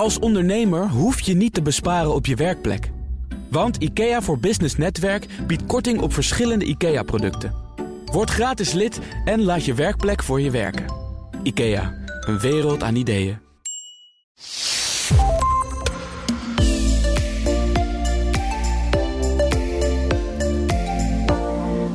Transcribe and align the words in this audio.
Als 0.00 0.18
ondernemer 0.18 0.88
hoef 0.88 1.20
je 1.20 1.34
niet 1.34 1.54
te 1.54 1.62
besparen 1.62 2.14
op 2.14 2.26
je 2.26 2.34
werkplek. 2.34 2.90
Want 3.50 3.76
IKEA 3.76 4.22
voor 4.22 4.38
Business 4.38 4.76
Netwerk 4.76 5.26
biedt 5.46 5.66
korting 5.66 6.00
op 6.00 6.12
verschillende 6.12 6.64
IKEA-producten. 6.64 7.54
Word 8.04 8.30
gratis 8.30 8.72
lid 8.72 9.00
en 9.24 9.42
laat 9.42 9.64
je 9.64 9.74
werkplek 9.74 10.22
voor 10.22 10.40
je 10.40 10.50
werken. 10.50 10.84
IKEA, 11.42 11.94
een 12.26 12.38
wereld 12.38 12.82
aan 12.82 12.94
ideeën. 12.94 13.38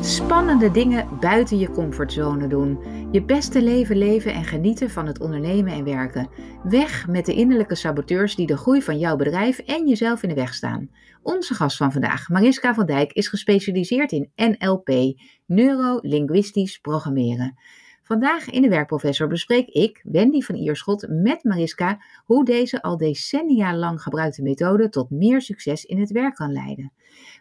Spannende 0.02 0.72
dingen 0.72 1.08
buiten 1.20 1.60
je 1.60 1.70
comfortzone 1.70 2.48
doen. 2.48 2.80
Je 3.12 3.22
beste 3.22 3.62
leven 3.62 3.98
leven 3.98 4.34
en 4.34 4.44
genieten 4.44 4.90
van 4.90 5.08
het 5.08 5.20
ondernemen 5.20 5.74
en 5.74 5.84
werken. 5.84 6.30
Weg 6.70 7.08
met 7.08 7.26
de 7.26 7.34
innerlijke 7.34 7.76
saboteurs 7.76 8.36
die 8.36 8.48
de 8.48 8.58
groei 8.58 8.82
van 8.82 8.98
jouw 8.98 9.16
bedrijf 9.16 9.60
en 9.60 9.88
jezelf 9.88 10.24
in 10.24 10.30
de 10.30 10.36
weg 10.36 10.54
staan. 10.54 10.90
Onze 11.22 11.54
gast 11.54 11.78
van 11.78 11.92
vandaag, 11.92 12.30
Mariska 12.30 12.74
van 12.74 12.86
Dijk, 12.86 13.12
is 13.14 13.28
gespecialiseerd 13.28 14.12
in 14.12 14.32
NLP, 14.36 15.20
neurolinguistisch 15.46 16.78
programmeren. 16.78 17.58
Vandaag 18.04 18.50
in 18.50 18.62
de 18.62 18.70
Werkprofessor 18.70 19.28
bespreek 19.28 19.68
ik, 19.68 20.02
Wendy 20.04 20.42
van 20.42 20.56
Ierschot, 20.56 21.08
met 21.10 21.44
Mariska 21.44 22.02
hoe 22.26 22.46
deze 22.46 22.82
al 22.82 22.98
decennia 22.98 23.76
lang 23.76 24.02
gebruikte 24.02 24.42
methode 24.42 24.90
tot 24.90 25.10
meer 25.10 25.42
succes 25.42 25.86
in 25.86 26.00
het 26.00 26.12
werk 26.12 26.36
kan 26.36 26.52
leiden. 26.52 26.92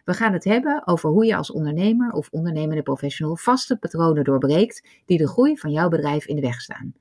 We 0.03 0.13
gaan 0.13 0.33
het 0.33 0.43
hebben 0.43 0.87
over 0.87 1.09
hoe 1.09 1.25
je 1.25 1.35
als 1.35 1.51
ondernemer 1.51 2.11
of 2.11 2.29
ondernemende 2.31 2.83
professional 2.83 3.35
vaste 3.35 3.77
patronen 3.77 4.23
doorbreekt 4.23 4.87
die 5.05 5.17
de 5.17 5.27
groei 5.27 5.57
van 5.57 5.71
jouw 5.71 5.89
bedrijf 5.89 6.25
in 6.25 6.35
de 6.35 6.41
weg 6.41 6.61
staan. 6.61 6.93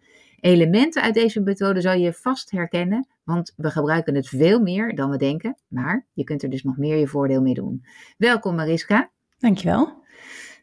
Elementen 0.44 1.02
uit 1.02 1.14
deze 1.14 1.40
methode 1.40 1.80
zal 1.80 1.92
je 1.92 2.12
vast 2.12 2.50
herkennen, 2.50 3.06
want 3.22 3.52
we 3.56 3.70
gebruiken 3.70 4.14
het 4.14 4.28
veel 4.28 4.60
meer 4.60 4.94
dan 4.94 5.10
we 5.10 5.16
denken, 5.16 5.56
maar 5.68 6.06
je 6.12 6.24
kunt 6.24 6.42
er 6.42 6.50
dus 6.50 6.62
nog 6.62 6.76
meer 6.76 6.96
je 6.96 7.06
voordeel 7.06 7.42
mee 7.42 7.54
doen. 7.54 7.84
Welkom 8.16 8.54
Mariska. 8.54 9.10
Dankjewel. 9.38 10.02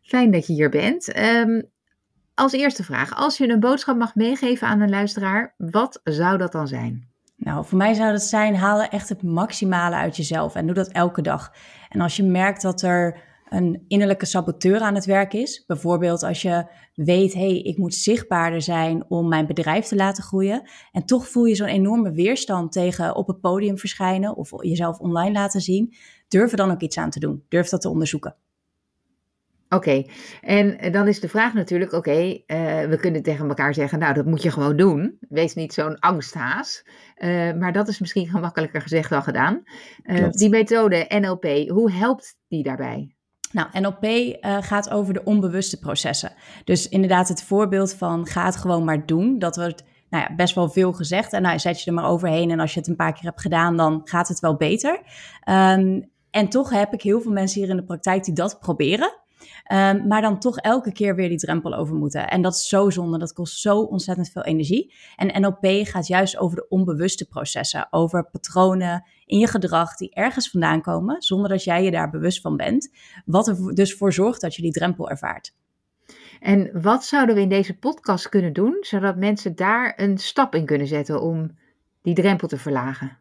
Fijn 0.01 0.31
dat 0.31 0.47
je 0.47 0.53
hier 0.53 0.69
bent. 0.69 1.17
Um, 1.17 1.69
als 2.33 2.51
eerste 2.51 2.83
vraag, 2.83 3.15
als 3.15 3.37
je 3.37 3.49
een 3.49 3.59
boodschap 3.59 3.97
mag 3.97 4.15
meegeven 4.15 4.67
aan 4.67 4.81
een 4.81 4.89
luisteraar, 4.89 5.53
wat 5.57 5.99
zou 6.03 6.37
dat 6.37 6.51
dan 6.51 6.67
zijn? 6.67 7.07
Nou, 7.35 7.65
voor 7.65 7.77
mij 7.77 7.93
zou 7.93 8.11
dat 8.11 8.23
zijn, 8.23 8.55
haal 8.55 8.81
echt 8.81 9.09
het 9.09 9.23
maximale 9.23 9.95
uit 9.95 10.15
jezelf 10.15 10.55
en 10.55 10.65
doe 10.65 10.75
dat 10.75 10.91
elke 10.91 11.21
dag. 11.21 11.53
En 11.89 12.01
als 12.01 12.15
je 12.15 12.23
merkt 12.23 12.61
dat 12.61 12.81
er 12.81 13.21
een 13.51 13.85
innerlijke 13.87 14.25
saboteur 14.25 14.79
aan 14.79 14.95
het 14.95 15.05
werk 15.05 15.33
is, 15.33 15.63
bijvoorbeeld 15.67 16.23
als 16.23 16.41
je 16.41 16.65
weet, 16.95 17.33
hé, 17.33 17.39
hey, 17.39 17.61
ik 17.61 17.77
moet 17.77 17.93
zichtbaarder 17.93 18.61
zijn 18.61 19.05
om 19.07 19.27
mijn 19.27 19.47
bedrijf 19.47 19.85
te 19.85 19.95
laten 19.95 20.23
groeien, 20.23 20.69
en 20.91 21.05
toch 21.05 21.27
voel 21.27 21.45
je 21.45 21.55
zo'n 21.55 21.67
enorme 21.67 22.11
weerstand 22.11 22.71
tegen 22.71 23.15
op 23.15 23.27
het 23.27 23.41
podium 23.41 23.77
verschijnen 23.77 24.35
of 24.35 24.51
jezelf 24.63 24.99
online 24.99 25.31
laten 25.31 25.61
zien, 25.61 25.93
durf 26.27 26.51
er 26.51 26.57
dan 26.57 26.71
ook 26.71 26.81
iets 26.81 26.97
aan 26.97 27.09
te 27.09 27.19
doen. 27.19 27.43
Durf 27.49 27.69
dat 27.69 27.81
te 27.81 27.89
onderzoeken. 27.89 28.35
Oké, 29.69 30.05
en 30.41 30.91
dan 30.91 31.07
is 31.07 31.19
de 31.19 31.29
vraag 31.29 31.53
natuurlijk, 31.53 31.91
oké, 31.93 32.41
eh, 32.45 32.85
we 32.85 32.97
kunnen 32.99 33.23
tegen 33.23 33.47
elkaar 33.47 33.73
zeggen, 33.73 33.99
nou 33.99 34.13
dat 34.13 34.25
moet 34.25 34.41
je 34.41 34.51
gewoon 34.51 34.77
doen. 34.77 35.17
Wees 35.29 35.53
niet 35.53 35.73
zo'n 35.73 35.99
angsthaas. 35.99 36.85
Uh, 37.17 37.53
maar 37.53 37.73
dat 37.73 37.87
is 37.87 37.99
misschien 37.99 38.27
gemakkelijker 38.35 38.81
gezegd 38.81 39.09
dan 39.09 39.23
gedaan. 39.23 39.63
Uh, 40.03 40.29
die 40.29 40.49
methode 40.49 41.05
NLP, 41.19 41.69
hoe 41.69 41.91
helpt 41.91 42.37
die 42.47 42.63
daarbij? 42.63 43.15
Nou, 43.51 43.67
NLP 43.71 44.37
gaat 44.63 44.89
over 44.89 45.13
de 45.13 45.23
onbewuste 45.23 45.79
processen. 45.79 46.31
Dus 46.63 46.89
inderdaad 46.89 47.27
het 47.27 47.43
voorbeeld 47.43 47.93
van 47.93 48.27
ga 48.27 48.45
het 48.45 48.55
gewoon 48.55 48.83
maar 48.83 49.05
doen. 49.05 49.39
Dat 49.39 49.55
wordt 49.55 49.83
nou 50.09 50.23
ja, 50.29 50.35
best 50.35 50.55
wel 50.55 50.69
veel 50.69 50.93
gezegd. 50.93 51.33
En 51.33 51.41
nou, 51.41 51.59
zet 51.59 51.81
je 51.81 51.89
er 51.89 51.95
maar 51.95 52.09
overheen 52.09 52.51
en 52.51 52.59
als 52.59 52.73
je 52.73 52.79
het 52.79 52.89
een 52.89 52.95
paar 52.95 53.13
keer 53.13 53.23
hebt 53.23 53.41
gedaan, 53.41 53.77
dan 53.77 54.01
gaat 54.03 54.27
het 54.27 54.39
wel 54.39 54.55
beter. 54.55 55.01
Um, 55.49 56.09
en 56.31 56.49
toch 56.49 56.69
heb 56.69 56.93
ik 56.93 57.01
heel 57.01 57.21
veel 57.21 57.31
mensen 57.31 57.61
hier 57.61 57.69
in 57.69 57.75
de 57.75 57.83
praktijk 57.83 58.23
die 58.23 58.33
dat 58.33 58.59
proberen. 58.59 59.20
Um, 59.71 60.07
maar 60.07 60.21
dan 60.21 60.39
toch 60.39 60.57
elke 60.57 60.91
keer 60.91 61.15
weer 61.15 61.29
die 61.29 61.37
drempel 61.37 61.73
over 61.73 61.95
moeten. 61.95 62.29
En 62.29 62.41
dat 62.41 62.53
is 62.53 62.67
zo 62.67 62.89
zonde, 62.89 63.17
dat 63.17 63.33
kost 63.33 63.59
zo 63.59 63.79
ontzettend 63.79 64.29
veel 64.29 64.43
energie. 64.43 64.93
En 65.15 65.41
NLP 65.41 65.87
gaat 65.87 66.07
juist 66.07 66.37
over 66.37 66.55
de 66.55 66.67
onbewuste 66.69 67.27
processen, 67.27 67.87
over 67.89 68.29
patronen 68.29 69.05
in 69.25 69.39
je 69.39 69.47
gedrag 69.47 69.95
die 69.95 70.13
ergens 70.13 70.49
vandaan 70.49 70.81
komen, 70.81 71.21
zonder 71.21 71.49
dat 71.49 71.63
jij 71.63 71.83
je 71.83 71.91
daar 71.91 72.09
bewust 72.09 72.41
van 72.41 72.57
bent. 72.57 72.89
Wat 73.25 73.47
er 73.47 73.75
dus 73.75 73.95
voor 73.95 74.13
zorgt 74.13 74.41
dat 74.41 74.55
je 74.55 74.61
die 74.61 74.71
drempel 74.71 75.09
ervaart. 75.09 75.53
En 76.39 76.81
wat 76.81 77.05
zouden 77.05 77.35
we 77.35 77.41
in 77.41 77.49
deze 77.49 77.77
podcast 77.77 78.29
kunnen 78.29 78.53
doen, 78.53 78.77
zodat 78.79 79.17
mensen 79.17 79.55
daar 79.55 79.93
een 79.97 80.17
stap 80.17 80.55
in 80.55 80.65
kunnen 80.65 80.87
zetten 80.87 81.21
om 81.21 81.57
die 82.01 82.15
drempel 82.15 82.47
te 82.47 82.57
verlagen? 82.57 83.17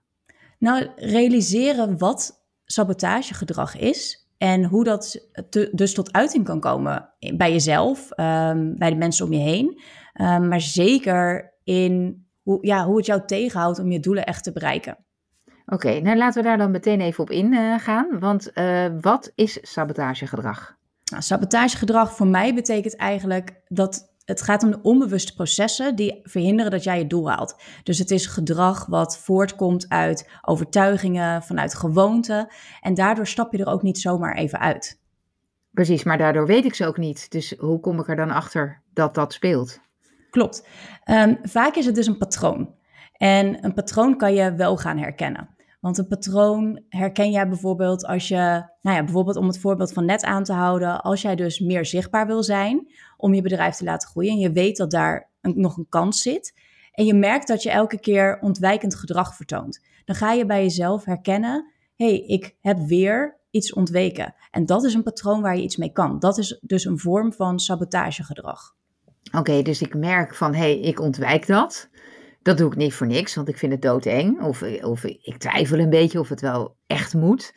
Nou, 0.58 0.88
realiseren 0.96 1.98
wat 1.98 2.44
sabotagegedrag 2.64 3.76
is 3.76 4.19
en 4.40 4.64
hoe 4.64 4.84
dat 4.84 5.28
dus 5.72 5.94
tot 5.94 6.12
uiting 6.12 6.44
kan 6.44 6.60
komen 6.60 7.14
bij 7.34 7.52
jezelf, 7.52 8.10
um, 8.10 8.78
bij 8.78 8.90
de 8.90 8.96
mensen 8.96 9.26
om 9.26 9.32
je 9.32 9.38
heen. 9.38 9.80
Um, 10.20 10.48
maar 10.48 10.60
zeker 10.60 11.54
in 11.64 12.26
hoe, 12.42 12.66
ja, 12.66 12.84
hoe 12.84 12.96
het 12.96 13.06
jou 13.06 13.22
tegenhoudt 13.26 13.78
om 13.78 13.90
je 13.90 14.00
doelen 14.00 14.24
echt 14.24 14.44
te 14.44 14.52
bereiken. 14.52 14.98
Oké, 15.66 16.00
nou 16.00 16.16
laten 16.16 16.42
we 16.42 16.48
daar 16.48 16.58
dan 16.58 16.70
meteen 16.70 17.00
even 17.00 17.22
op 17.22 17.30
ingaan. 17.30 18.08
Uh, 18.12 18.20
want 18.20 18.50
uh, 18.54 18.86
wat 19.00 19.32
is 19.34 19.58
sabotagegedrag? 19.62 20.76
Nou, 21.10 21.22
sabotagegedrag 21.22 22.16
voor 22.16 22.26
mij 22.26 22.54
betekent 22.54 22.96
eigenlijk 22.96 23.60
dat 23.66 24.09
het 24.30 24.42
gaat 24.42 24.62
om 24.62 24.70
de 24.70 24.82
onbewuste 24.82 25.34
processen 25.34 25.96
die 25.96 26.20
verhinderen 26.22 26.70
dat 26.70 26.84
jij 26.84 26.98
je 26.98 27.06
doel 27.06 27.30
haalt. 27.30 27.62
Dus 27.82 27.98
het 27.98 28.10
is 28.10 28.26
gedrag 28.26 28.86
wat 28.86 29.18
voortkomt 29.18 29.88
uit 29.88 30.30
overtuigingen, 30.40 31.42
vanuit 31.42 31.74
gewoonten. 31.74 32.48
En 32.80 32.94
daardoor 32.94 33.26
stap 33.26 33.52
je 33.52 33.58
er 33.58 33.72
ook 33.72 33.82
niet 33.82 33.98
zomaar 33.98 34.36
even 34.36 34.58
uit. 34.58 35.00
Precies, 35.70 36.04
maar 36.04 36.18
daardoor 36.18 36.46
weet 36.46 36.64
ik 36.64 36.74
ze 36.74 36.86
ook 36.86 36.98
niet. 36.98 37.30
Dus 37.30 37.54
hoe 37.58 37.80
kom 37.80 38.00
ik 38.00 38.08
er 38.08 38.16
dan 38.16 38.30
achter 38.30 38.82
dat 38.92 39.14
dat 39.14 39.32
speelt? 39.32 39.80
Klopt. 40.30 40.68
Um, 41.10 41.38
vaak 41.42 41.74
is 41.74 41.86
het 41.86 41.94
dus 41.94 42.06
een 42.06 42.18
patroon. 42.18 42.74
En 43.12 43.64
een 43.64 43.74
patroon 43.74 44.16
kan 44.16 44.34
je 44.34 44.54
wel 44.54 44.76
gaan 44.76 44.98
herkennen. 44.98 45.48
Want 45.80 45.98
een 45.98 46.06
patroon 46.06 46.82
herken 46.88 47.30
jij 47.30 47.48
bijvoorbeeld 47.48 48.06
als 48.06 48.28
je, 48.28 48.64
nou 48.82 48.96
ja, 48.96 49.04
bijvoorbeeld 49.04 49.36
om 49.36 49.46
het 49.46 49.58
voorbeeld 49.58 49.92
van 49.92 50.04
net 50.04 50.24
aan 50.24 50.44
te 50.44 50.52
houden, 50.52 51.00
als 51.00 51.22
jij 51.22 51.36
dus 51.36 51.60
meer 51.60 51.86
zichtbaar 51.86 52.26
wil 52.26 52.42
zijn 52.42 52.88
om 53.20 53.34
je 53.34 53.42
bedrijf 53.42 53.76
te 53.76 53.84
laten 53.84 54.08
groeien 54.08 54.32
en 54.32 54.38
je 54.38 54.52
weet 54.52 54.76
dat 54.76 54.90
daar 54.90 55.30
nog 55.40 55.76
een 55.76 55.88
kans 55.88 56.22
zit 56.22 56.54
en 56.92 57.04
je 57.04 57.14
merkt 57.14 57.48
dat 57.48 57.62
je 57.62 57.70
elke 57.70 58.00
keer 58.00 58.38
ontwijkend 58.40 58.94
gedrag 58.94 59.36
vertoont, 59.36 59.84
dan 60.04 60.16
ga 60.16 60.32
je 60.32 60.46
bij 60.46 60.62
jezelf 60.62 61.04
herkennen, 61.04 61.72
hé, 61.96 62.06
hey, 62.06 62.18
ik 62.18 62.56
heb 62.60 62.78
weer 62.78 63.38
iets 63.50 63.72
ontweken. 63.72 64.34
En 64.50 64.66
dat 64.66 64.84
is 64.84 64.94
een 64.94 65.02
patroon 65.02 65.42
waar 65.42 65.56
je 65.56 65.62
iets 65.62 65.76
mee 65.76 65.92
kan. 65.92 66.18
Dat 66.18 66.38
is 66.38 66.58
dus 66.62 66.84
een 66.84 66.98
vorm 66.98 67.32
van 67.32 67.58
sabotagegedrag. 67.58 68.74
Oké, 69.32 69.62
dus 69.62 69.82
ik 69.82 69.94
merk 69.94 70.34
van, 70.34 70.54
hé, 70.54 70.58
hey, 70.58 70.80
ik 70.80 71.00
ontwijk 71.00 71.46
dat. 71.46 71.88
Dat 72.42 72.58
doe 72.58 72.70
ik 72.70 72.76
niet 72.76 72.94
voor 72.94 73.06
niks, 73.06 73.34
want 73.34 73.48
ik 73.48 73.58
vind 73.58 73.72
het 73.72 73.82
doodeng. 73.82 74.42
Of, 74.42 74.62
of 74.82 75.04
ik 75.04 75.36
twijfel 75.38 75.78
een 75.78 75.90
beetje 75.90 76.20
of 76.20 76.28
het 76.28 76.40
wel 76.40 76.76
echt 76.86 77.14
moet. 77.14 77.54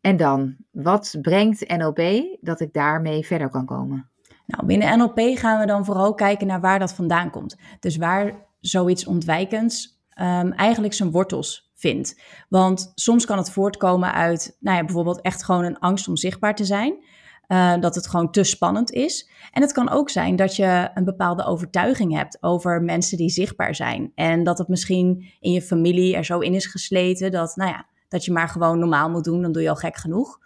En 0.00 0.16
dan, 0.16 0.56
wat 0.70 1.18
brengt 1.22 1.76
NLP 1.76 2.00
dat 2.40 2.60
ik 2.60 2.72
daarmee 2.72 3.26
verder 3.26 3.48
kan 3.48 3.66
komen? 3.66 4.10
Nou, 4.52 4.66
binnen 4.66 4.98
NLP 4.98 5.38
gaan 5.38 5.60
we 5.60 5.66
dan 5.66 5.84
vooral 5.84 6.14
kijken 6.14 6.46
naar 6.46 6.60
waar 6.60 6.78
dat 6.78 6.92
vandaan 6.92 7.30
komt. 7.30 7.56
Dus 7.80 7.96
waar 7.96 8.46
zoiets 8.60 9.06
ontwijkends 9.06 10.00
um, 10.20 10.52
eigenlijk 10.52 10.94
zijn 10.94 11.10
wortels 11.10 11.70
vindt. 11.74 12.20
Want 12.48 12.92
soms 12.94 13.24
kan 13.24 13.38
het 13.38 13.50
voortkomen 13.50 14.12
uit, 14.12 14.56
nou 14.60 14.76
ja, 14.76 14.84
bijvoorbeeld 14.84 15.20
echt 15.20 15.44
gewoon 15.44 15.64
een 15.64 15.78
angst 15.78 16.08
om 16.08 16.16
zichtbaar 16.16 16.54
te 16.54 16.64
zijn. 16.64 17.04
Uh, 17.48 17.74
dat 17.80 17.94
het 17.94 18.06
gewoon 18.06 18.30
te 18.30 18.42
spannend 18.42 18.90
is. 18.90 19.30
En 19.50 19.62
het 19.62 19.72
kan 19.72 19.90
ook 19.90 20.10
zijn 20.10 20.36
dat 20.36 20.56
je 20.56 20.90
een 20.94 21.04
bepaalde 21.04 21.44
overtuiging 21.44 22.16
hebt 22.16 22.42
over 22.42 22.82
mensen 22.82 23.16
die 23.16 23.30
zichtbaar 23.30 23.74
zijn. 23.74 24.12
En 24.14 24.44
dat 24.44 24.58
het 24.58 24.68
misschien 24.68 25.24
in 25.40 25.52
je 25.52 25.62
familie 25.62 26.16
er 26.16 26.24
zo 26.24 26.38
in 26.38 26.54
is 26.54 26.66
gesleten 26.66 27.30
dat, 27.30 27.56
nou 27.56 27.70
ja, 27.70 27.86
dat 28.08 28.24
je 28.24 28.32
maar 28.32 28.48
gewoon 28.48 28.78
normaal 28.78 29.10
moet 29.10 29.24
doen, 29.24 29.42
dan 29.42 29.52
doe 29.52 29.62
je 29.62 29.68
al 29.68 29.76
gek 29.76 29.96
genoeg. 29.96 30.38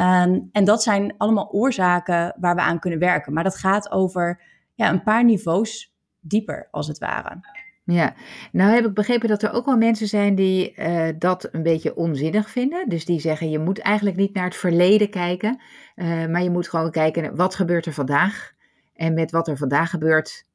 Um, 0.00 0.48
en 0.52 0.64
dat 0.64 0.82
zijn 0.82 1.14
allemaal 1.16 1.50
oorzaken 1.50 2.36
waar 2.40 2.54
we 2.54 2.60
aan 2.60 2.78
kunnen 2.78 2.98
werken. 2.98 3.32
Maar 3.32 3.44
dat 3.44 3.56
gaat 3.56 3.90
over 3.90 4.40
ja, 4.74 4.90
een 4.90 5.02
paar 5.02 5.24
niveaus 5.24 5.94
dieper, 6.20 6.68
als 6.70 6.88
het 6.88 6.98
ware. 6.98 7.40
Ja, 7.84 8.14
nou 8.52 8.74
heb 8.74 8.84
ik 8.86 8.94
begrepen 8.94 9.28
dat 9.28 9.42
er 9.42 9.52
ook 9.52 9.64
wel 9.64 9.76
mensen 9.76 10.08
zijn 10.08 10.34
die 10.34 10.74
uh, 10.76 11.08
dat 11.18 11.48
een 11.52 11.62
beetje 11.62 11.96
onzinnig 11.96 12.50
vinden. 12.50 12.88
Dus 12.88 13.04
die 13.04 13.20
zeggen 13.20 13.50
je 13.50 13.58
moet 13.58 13.78
eigenlijk 13.78 14.16
niet 14.16 14.34
naar 14.34 14.44
het 14.44 14.56
verleden 14.56 15.10
kijken, 15.10 15.60
uh, 15.96 16.26
maar 16.26 16.42
je 16.42 16.50
moet 16.50 16.68
gewoon 16.68 16.90
kijken 16.90 17.36
wat 17.36 17.54
gebeurt 17.54 17.86
er 17.86 17.92
vandaag. 17.92 18.52
En 18.94 19.14
met 19.14 19.30
wat 19.30 19.48
er 19.48 19.56
vandaag 19.56 19.90
gebeurt, 19.90 20.46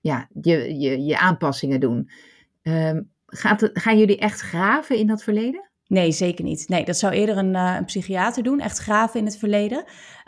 ja, 0.00 0.28
je, 0.40 0.78
je, 0.78 1.04
je 1.04 1.18
aanpassingen 1.18 1.80
doen. 1.80 2.10
Uh, 2.62 2.98
gaat 3.26 3.70
gaan 3.72 3.98
jullie 3.98 4.18
echt 4.18 4.40
graven 4.40 4.96
in 4.96 5.06
dat 5.06 5.22
verleden? 5.22 5.70
Nee, 5.88 6.12
zeker 6.12 6.44
niet. 6.44 6.68
Nee, 6.68 6.84
dat 6.84 6.96
zou 6.96 7.12
eerder 7.12 7.36
een, 7.36 7.54
uh, 7.54 7.74
een 7.76 7.84
psychiater 7.84 8.42
doen, 8.42 8.60
echt 8.60 8.78
graven 8.78 9.20
in 9.20 9.26
het 9.26 9.36
verleden. 9.36 9.78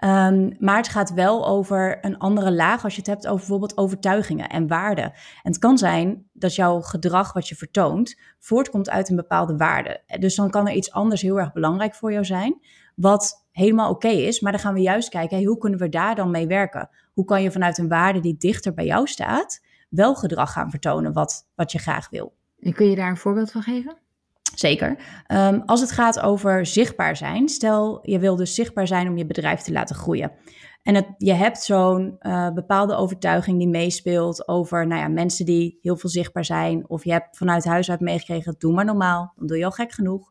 Um, 0.04 0.56
maar 0.58 0.76
het 0.76 0.88
gaat 0.88 1.12
wel 1.12 1.46
over 1.46 1.98
een 2.00 2.18
andere 2.18 2.52
laag 2.52 2.84
als 2.84 2.94
je 2.94 2.98
het 2.98 3.10
hebt 3.10 3.26
over 3.26 3.38
bijvoorbeeld 3.38 3.76
overtuigingen 3.76 4.48
en 4.48 4.66
waarden. 4.66 5.04
En 5.04 5.50
het 5.50 5.58
kan 5.58 5.78
zijn 5.78 6.28
dat 6.32 6.54
jouw 6.54 6.80
gedrag 6.80 7.32
wat 7.32 7.48
je 7.48 7.54
vertoont 7.54 8.20
voortkomt 8.38 8.90
uit 8.90 9.08
een 9.08 9.16
bepaalde 9.16 9.56
waarde. 9.56 10.02
Dus 10.18 10.34
dan 10.34 10.50
kan 10.50 10.68
er 10.68 10.74
iets 10.74 10.92
anders 10.92 11.22
heel 11.22 11.38
erg 11.38 11.52
belangrijk 11.52 11.94
voor 11.94 12.12
jou 12.12 12.24
zijn, 12.24 12.60
wat 12.96 13.46
helemaal 13.50 13.90
oké 13.90 14.08
is. 14.08 14.40
Maar 14.40 14.52
dan 14.52 14.60
gaan 14.60 14.74
we 14.74 14.80
juist 14.80 15.08
kijken, 15.08 15.44
hoe 15.44 15.58
kunnen 15.58 15.78
we 15.78 15.88
daar 15.88 16.14
dan 16.14 16.30
mee 16.30 16.46
werken? 16.46 16.88
Hoe 17.12 17.24
kan 17.24 17.42
je 17.42 17.50
vanuit 17.50 17.78
een 17.78 17.88
waarde 17.88 18.20
die 18.20 18.36
dichter 18.36 18.74
bij 18.74 18.86
jou 18.86 19.06
staat, 19.06 19.64
wel 19.88 20.14
gedrag 20.14 20.52
gaan 20.52 20.70
vertonen 20.70 21.12
wat, 21.12 21.48
wat 21.54 21.72
je 21.72 21.78
graag 21.78 22.10
wil? 22.10 22.36
En 22.60 22.72
kun 22.72 22.90
je 22.90 22.96
daar 22.96 23.10
een 23.10 23.16
voorbeeld 23.16 23.50
van 23.50 23.62
geven? 23.62 23.96
Zeker. 24.58 24.98
Um, 25.32 25.62
als 25.66 25.80
het 25.80 25.92
gaat 25.92 26.20
over 26.20 26.66
zichtbaar 26.66 27.16
zijn, 27.16 27.48
stel 27.48 27.98
je 28.02 28.18
wil 28.18 28.36
dus 28.36 28.54
zichtbaar 28.54 28.86
zijn 28.86 29.08
om 29.08 29.16
je 29.16 29.26
bedrijf 29.26 29.60
te 29.60 29.72
laten 29.72 29.96
groeien. 29.96 30.32
En 30.82 31.14
je 31.18 31.32
hebt 31.32 31.62
zo'n 31.62 32.16
uh, 32.20 32.52
bepaalde 32.52 32.94
overtuiging 32.94 33.58
die 33.58 33.68
meespeelt 33.68 34.48
over 34.48 34.86
nou 34.86 35.00
ja, 35.00 35.08
mensen 35.08 35.46
die 35.46 35.78
heel 35.82 35.96
veel 35.96 36.10
zichtbaar 36.10 36.44
zijn. 36.44 36.88
Of 36.88 37.04
je 37.04 37.12
hebt 37.12 37.36
vanuit 37.36 37.64
huis 37.64 37.90
uit 37.90 38.00
meegekregen, 38.00 38.54
doe 38.58 38.72
maar 38.74 38.84
normaal, 38.84 39.32
dan 39.36 39.46
doe 39.46 39.58
je 39.58 39.64
al 39.64 39.70
gek 39.70 39.92
genoeg. 39.92 40.30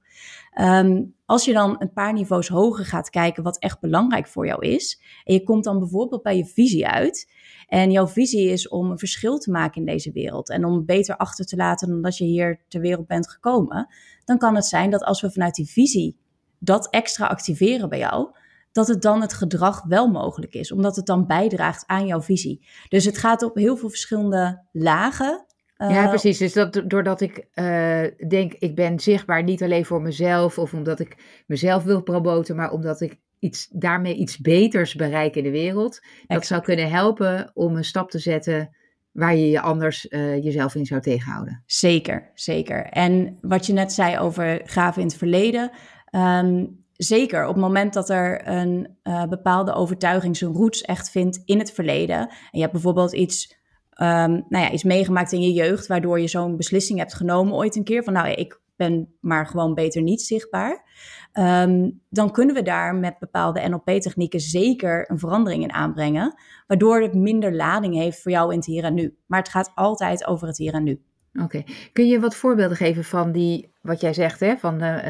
Um, 0.62 1.16
als 1.26 1.46
je 1.46 1.54
dan 1.54 1.76
een 1.80 1.94
paar 1.94 2.14
niveaus 2.14 2.48
hoger 2.48 2.86
gaat 2.86 3.10
kijken 3.10 3.44
wat 3.44 3.60
echt 3.60 3.80
belangrijk 3.80 4.28
voor 4.28 4.46
jou 4.46 4.66
is. 4.68 5.02
En 5.24 5.34
je 5.34 5.44
komt 5.44 5.64
dan 5.64 5.80
bijvoorbeeld 5.80 6.22
bij 6.22 6.38
je 6.38 6.46
visie 6.46 6.88
uit. 6.88 7.32
En 7.68 7.92
jouw 7.92 8.08
visie 8.08 8.50
is 8.50 8.68
om 8.68 8.92
een 8.92 9.00
verschil 9.00 9.38
te 9.38 9.52
maken 9.52 9.80
in 9.80 9.86
deze 9.86 10.12
wereld. 10.12 10.50
En 10.50 10.66
om 10.66 10.86
beter 10.86 11.18
achter 11.18 11.46
te 11.46 11.56
laten 11.56 11.88
dan 11.88 12.02
dat 12.02 12.18
je 12.18 12.24
hier 12.24 12.62
ter 12.68 12.82
wereld 12.82 13.08
bent 13.08 13.30
gekomen. 13.30 13.88
Dan 14.28 14.38
kan 14.38 14.56
het 14.56 14.66
zijn 14.66 14.90
dat 14.90 15.04
als 15.04 15.22
we 15.22 15.32
vanuit 15.32 15.56
die 15.56 15.70
visie 15.70 16.18
dat 16.60 16.90
extra 16.90 17.26
activeren 17.26 17.90
bij 17.90 18.00
jou. 18.00 18.36
Dat 18.72 18.88
het 18.88 19.02
dan 19.02 19.22
het 19.22 19.34
gedrag 19.34 19.84
wel 19.84 20.08
mogelijk 20.08 20.54
is, 20.54 20.72
omdat 20.72 20.96
het 20.96 21.06
dan 21.06 21.28
bijdraagt 21.28 21.84
aan 21.86 22.06
jouw 22.06 22.22
visie. 22.22 22.68
Dus 22.90 23.06
het 23.06 23.18
gaat 23.18 23.44
op 23.44 23.56
heel 23.56 23.78
veel 23.78 23.90
verschillende 23.90 24.64
lagen 24.72 25.46
ja, 25.78 26.04
eh, 26.04 26.10
precies. 26.10 26.38
Dus 26.38 26.54
dat, 26.54 26.84
doordat 26.86 27.22
ik 27.22 27.48
uh, 27.54 28.04
denk, 28.28 28.54
ik 28.54 28.76
ben 28.76 29.00
zichtbaar 29.00 29.44
niet 29.44 29.64
alleen 29.64 29.86
voor 29.86 30.02
mezelf 30.02 30.58
of 30.58 30.74
omdat 30.74 31.00
ik 31.00 31.44
mezelf 31.48 31.84
wil 31.84 32.02
promoten, 32.02 32.56
maar 32.56 32.72
omdat 32.72 33.02
ik 33.02 33.20
iets, 33.40 33.68
daarmee 33.72 34.16
iets 34.16 34.38
beters 34.38 34.96
bereik 34.96 35.36
in 35.36 35.44
de 35.44 35.52
wereld. 35.52 36.02
Dat 36.28 36.46
zou 36.46 36.62
kunnen 36.62 36.90
helpen 36.90 37.52
om 37.54 37.76
een 37.76 37.84
stap 37.84 38.10
te 38.10 38.20
zetten 38.20 38.76
waar 39.18 39.36
je 39.36 39.50
je 39.50 39.62
anders 39.62 40.06
uh, 40.10 40.44
jezelf 40.44 40.76
in 40.76 40.86
zou 40.86 41.02
tegenhouden. 41.02 41.64
Zeker, 41.66 42.32
zeker. 42.34 42.86
En 42.86 43.38
wat 43.42 43.66
je 43.66 43.74
net 43.74 43.94
zei 43.94 44.18
over 44.18 44.62
graven 44.64 45.02
in 45.02 45.08
het 45.08 45.18
verleden. 45.18 45.72
Um, 46.12 46.84
zeker, 46.92 47.48
op 47.48 47.54
het 47.54 47.64
moment 47.64 47.94
dat 47.94 48.10
er 48.10 48.48
een 48.48 48.98
uh, 49.04 49.26
bepaalde 49.26 49.74
overtuiging 49.74 50.38
zijn 50.38 50.52
roots 50.52 50.82
echt 50.82 51.10
vindt 51.10 51.42
in 51.46 51.60
het 51.60 51.72
verleden. 51.72 52.20
En 52.20 52.30
je 52.52 52.60
hebt 52.60 52.72
bijvoorbeeld 52.72 53.14
iets 53.14 53.58
um, 54.02 54.46
nou 54.50 54.64
ja, 54.64 54.72
iets 54.72 54.84
meegemaakt 54.84 55.32
in 55.32 55.42
je 55.42 55.54
jeugd, 55.54 55.88
waardoor 55.88 56.20
je 56.20 56.28
zo'n 56.28 56.58
beslissing 56.58 57.00
hebt 57.00 57.14
genomen 57.14 57.54
ooit 57.54 57.76
een 57.76 57.84
keer 57.84 58.04
van 58.04 58.14
nou 58.14 58.28
ja, 58.28 58.36
ik 58.36 58.62
ben 58.78 59.16
maar 59.20 59.48
gewoon 59.48 59.74
beter 59.74 60.02
niet 60.02 60.22
zichtbaar. 60.22 60.86
Um, 61.34 62.02
dan 62.10 62.32
kunnen 62.32 62.56
we 62.56 62.62
daar 62.62 62.96
met 62.96 63.20
bepaalde 63.20 63.68
NLP-technieken 63.70 64.40
zeker 64.40 65.12
een 65.12 65.20
verandering 65.20 65.64
in 65.64 65.74
aanbrengen, 65.74 66.34
waardoor 66.68 67.02
het 67.02 67.14
minder 67.14 67.56
lading 67.56 67.96
heeft 67.96 68.22
voor 68.22 68.32
jou 68.32 68.52
in 68.52 68.58
het 68.58 68.66
hier 68.66 68.84
en 68.84 68.94
nu. 68.94 69.18
Maar 69.26 69.40
het 69.40 69.50
gaat 69.50 69.72
altijd 69.76 70.28
over 70.28 70.48
het 70.48 70.58
hier 70.58 70.74
en 70.74 70.84
nu. 70.84 71.02
Oké, 71.44 71.64
kun 71.94 72.08
je 72.08 72.20
wat 72.20 72.36
voorbeelden 72.36 72.78
geven 72.78 73.04
van 73.04 73.32
die, 73.32 73.74
wat 73.82 74.02
jij 74.02 74.14
zegt, 74.14 74.40
hè, 74.40 74.58
van 74.58 74.78
de, 74.78 75.02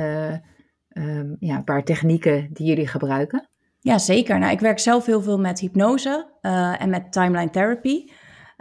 uh, 0.95 1.17
um, 1.17 1.35
ja, 1.39 1.55
een 1.55 1.63
paar 1.63 1.83
technieken 1.83 2.49
die 2.53 2.67
jullie 2.67 2.87
gebruiken? 2.87 3.49
Ja, 3.79 3.97
zeker. 3.97 4.39
Nou, 4.39 4.51
ik 4.51 4.59
werk 4.59 4.79
zelf 4.79 5.05
heel 5.05 5.21
veel 5.21 5.39
met 5.39 5.59
hypnose 5.59 6.29
uh, 6.41 6.81
en 6.81 6.89
met 6.89 7.11
timeline 7.11 7.49
therapy. 7.49 8.05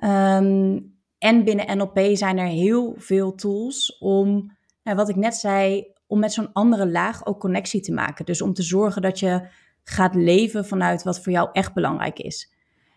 Um, 0.04 0.94
en 1.18 1.44
binnen 1.44 1.76
NLP 1.76 1.98
zijn 2.12 2.38
er 2.38 2.46
heel 2.46 2.94
veel 2.96 3.34
tools 3.34 3.98
om, 3.98 4.55
wat 4.94 5.08
ik 5.08 5.16
net 5.16 5.34
zei, 5.34 5.86
om 6.06 6.18
met 6.18 6.32
zo'n 6.32 6.52
andere 6.52 6.90
laag 6.90 7.26
ook 7.26 7.40
connectie 7.40 7.80
te 7.80 7.92
maken. 7.92 8.24
Dus 8.24 8.42
om 8.42 8.52
te 8.52 8.62
zorgen 8.62 9.02
dat 9.02 9.18
je 9.18 9.48
gaat 9.84 10.14
leven 10.14 10.66
vanuit 10.66 11.02
wat 11.02 11.20
voor 11.20 11.32
jou 11.32 11.48
echt 11.52 11.74
belangrijk 11.74 12.18
is. 12.18 12.52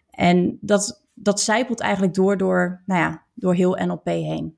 En 0.09 0.57
dat, 0.61 1.05
dat 1.13 1.41
zijpelt 1.41 1.79
eigenlijk 1.79 2.13
door, 2.13 2.37
door, 2.37 2.81
nou 2.85 3.01
ja, 3.01 3.23
door 3.33 3.53
heel 3.53 3.85
NLP 3.85 4.05
heen. 4.05 4.57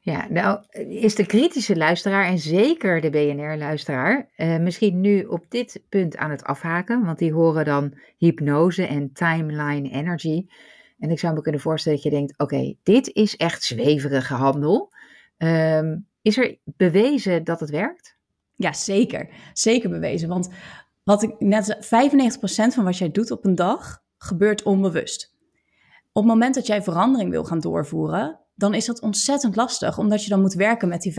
Ja, 0.00 0.26
nou 0.30 0.62
is 0.88 1.14
de 1.14 1.26
kritische 1.26 1.76
luisteraar 1.76 2.24
en 2.24 2.38
zeker 2.38 3.00
de 3.00 3.10
BNR-luisteraar 3.10 4.30
uh, 4.36 4.58
misschien 4.58 5.00
nu 5.00 5.24
op 5.24 5.44
dit 5.48 5.82
punt 5.88 6.16
aan 6.16 6.30
het 6.30 6.44
afhaken, 6.44 7.04
want 7.04 7.18
die 7.18 7.32
horen 7.32 7.64
dan 7.64 7.98
hypnose 8.16 8.86
en 8.86 9.12
timeline 9.12 9.90
energy. 9.90 10.46
En 10.98 11.10
ik 11.10 11.18
zou 11.18 11.34
me 11.34 11.40
kunnen 11.40 11.60
voorstellen 11.60 11.98
dat 12.02 12.12
je 12.12 12.18
denkt: 12.18 12.38
oké, 12.38 12.74
dit 12.82 13.10
is 13.12 13.36
echt 13.36 13.62
zweverige 13.62 14.34
handel. 14.34 14.92
Um, 15.38 16.06
is 16.26 16.36
er 16.36 16.58
bewezen 16.64 17.44
dat 17.44 17.60
het 17.60 17.70
werkt? 17.70 18.16
Ja, 18.54 18.72
zeker. 18.72 19.28
Zeker 19.52 19.90
bewezen. 19.90 20.28
Want 20.28 20.48
wat 21.04 21.22
ik 21.22 21.40
net 21.40 21.76
95% 21.76 21.88
van 22.48 22.84
wat 22.84 22.98
jij 22.98 23.10
doet 23.10 23.30
op 23.30 23.44
een 23.44 23.54
dag 23.54 24.02
gebeurt 24.18 24.62
onbewust. 24.62 25.34
Op 26.12 26.22
het 26.22 26.32
moment 26.32 26.54
dat 26.54 26.66
jij 26.66 26.82
verandering 26.82 27.30
wil 27.30 27.44
gaan 27.44 27.60
doorvoeren, 27.60 28.40
dan 28.54 28.74
is 28.74 28.86
dat 28.86 29.00
ontzettend 29.00 29.56
lastig, 29.56 29.98
omdat 29.98 30.22
je 30.22 30.28
dan 30.28 30.40
moet 30.40 30.54
werken 30.54 30.88
met 30.88 31.02
die 31.02 31.12
5% 31.12 31.16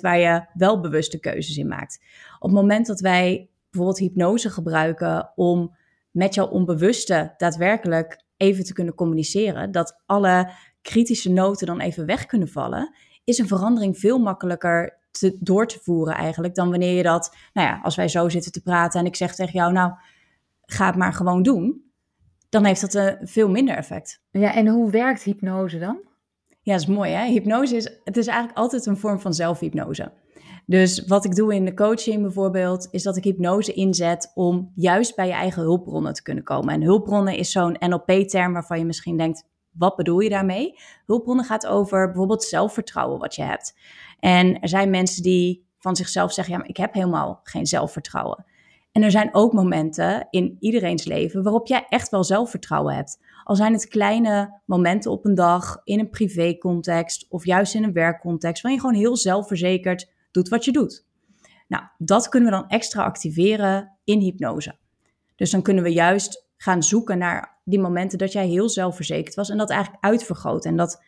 waar 0.00 0.18
je 0.18 0.46
wel 0.54 0.80
bewuste 0.80 1.20
keuzes 1.20 1.56
in 1.56 1.68
maakt. 1.68 2.00
Op 2.38 2.50
het 2.50 2.60
moment 2.60 2.86
dat 2.86 3.00
wij 3.00 3.48
bijvoorbeeld 3.70 3.98
hypnose 3.98 4.50
gebruiken 4.50 5.32
om 5.34 5.76
met 6.10 6.34
jouw 6.34 6.46
onbewuste 6.46 7.34
daadwerkelijk 7.36 8.22
even 8.36 8.64
te 8.64 8.72
kunnen 8.72 8.94
communiceren, 8.94 9.70
dat 9.70 10.02
alle 10.06 10.50
kritische 10.82 11.30
noten 11.32 11.66
dan 11.66 11.80
even 11.80 12.06
weg 12.06 12.26
kunnen 12.26 12.48
vallen, 12.48 12.94
is 13.26 13.38
een 13.38 13.48
verandering 13.48 13.98
veel 13.98 14.18
makkelijker 14.18 14.98
te, 15.10 15.36
door 15.40 15.66
te 15.66 15.78
voeren 15.82 16.14
eigenlijk 16.14 16.54
dan 16.54 16.70
wanneer 16.70 16.96
je 16.96 17.02
dat, 17.02 17.36
nou 17.52 17.68
ja, 17.68 17.80
als 17.82 17.96
wij 17.96 18.08
zo 18.08 18.28
zitten 18.28 18.52
te 18.52 18.62
praten 18.62 19.00
en 19.00 19.06
ik 19.06 19.16
zeg 19.16 19.34
tegen 19.34 19.52
jou, 19.52 19.72
nou, 19.72 19.92
ga 20.62 20.86
het 20.86 20.96
maar 20.96 21.12
gewoon 21.12 21.42
doen, 21.42 21.84
dan 22.48 22.64
heeft 22.64 22.80
dat 22.80 22.94
een 22.94 23.18
veel 23.22 23.48
minder 23.48 23.76
effect. 23.76 24.22
Ja, 24.30 24.54
en 24.54 24.68
hoe 24.68 24.90
werkt 24.90 25.22
hypnose 25.22 25.78
dan? 25.78 25.98
Ja, 26.62 26.72
dat 26.72 26.80
is 26.80 26.86
mooi 26.86 27.12
hè. 27.12 27.26
Hypnose 27.26 27.76
is, 27.76 27.98
het 28.04 28.16
is 28.16 28.26
eigenlijk 28.26 28.58
altijd 28.58 28.86
een 28.86 28.96
vorm 28.96 29.20
van 29.20 29.34
zelfhypnose. 29.34 30.12
Dus 30.66 31.04
wat 31.06 31.24
ik 31.24 31.34
doe 31.34 31.54
in 31.54 31.64
de 31.64 31.74
coaching 31.74 32.22
bijvoorbeeld, 32.22 32.88
is 32.90 33.02
dat 33.02 33.16
ik 33.16 33.24
hypnose 33.24 33.72
inzet 33.72 34.30
om 34.34 34.72
juist 34.74 35.16
bij 35.16 35.26
je 35.26 35.32
eigen 35.32 35.62
hulpbronnen 35.62 36.12
te 36.12 36.22
kunnen 36.22 36.44
komen. 36.44 36.74
En 36.74 36.82
hulpbronnen 36.82 37.36
is 37.36 37.50
zo'n 37.50 37.76
NLP-term 37.78 38.52
waarvan 38.52 38.78
je 38.78 38.84
misschien 38.84 39.16
denkt, 39.16 39.44
wat 39.78 39.96
bedoel 39.96 40.20
je 40.20 40.28
daarmee? 40.28 40.78
Hulpbronnen 41.06 41.44
gaat 41.44 41.66
over 41.66 42.06
bijvoorbeeld 42.06 42.44
zelfvertrouwen 42.44 43.18
wat 43.18 43.34
je 43.34 43.42
hebt. 43.42 43.78
En 44.20 44.60
er 44.60 44.68
zijn 44.68 44.90
mensen 44.90 45.22
die 45.22 45.66
van 45.78 45.96
zichzelf 45.96 46.32
zeggen, 46.32 46.54
ja, 46.54 46.60
maar 46.60 46.68
ik 46.68 46.76
heb 46.76 46.94
helemaal 46.94 47.40
geen 47.42 47.66
zelfvertrouwen. 47.66 48.44
En 48.92 49.02
er 49.02 49.10
zijn 49.10 49.34
ook 49.34 49.52
momenten 49.52 50.26
in 50.30 50.56
iedereen's 50.60 51.04
leven 51.04 51.42
waarop 51.42 51.66
jij 51.66 51.86
echt 51.88 52.08
wel 52.08 52.24
zelfvertrouwen 52.24 52.94
hebt. 52.94 53.18
Al 53.44 53.56
zijn 53.56 53.72
het 53.72 53.88
kleine 53.88 54.60
momenten 54.64 55.10
op 55.10 55.24
een 55.24 55.34
dag, 55.34 55.80
in 55.84 55.98
een 55.98 56.10
privécontext 56.10 57.26
of 57.28 57.44
juist 57.44 57.74
in 57.74 57.84
een 57.84 57.92
werkcontext, 57.92 58.62
waarin 58.62 58.80
je 58.80 58.86
gewoon 58.86 59.02
heel 59.02 59.16
zelfverzekerd 59.16 60.10
doet 60.30 60.48
wat 60.48 60.64
je 60.64 60.72
doet. 60.72 61.06
Nou, 61.68 61.84
dat 61.98 62.28
kunnen 62.28 62.50
we 62.50 62.56
dan 62.56 62.68
extra 62.68 63.04
activeren 63.04 63.98
in 64.04 64.20
hypnose. 64.20 64.76
Dus 65.36 65.50
dan 65.50 65.62
kunnen 65.62 65.84
we 65.84 65.92
juist 65.92 66.45
gaan 66.56 66.82
zoeken 66.82 67.18
naar 67.18 67.58
die 67.64 67.80
momenten 67.80 68.18
dat 68.18 68.32
jij 68.32 68.46
heel 68.46 68.68
zelfverzekerd 68.68 69.34
was 69.34 69.50
en 69.50 69.58
dat 69.58 69.70
eigenlijk 69.70 70.04
uitvergroten 70.04 70.70
en 70.70 70.76
dat 70.76 71.02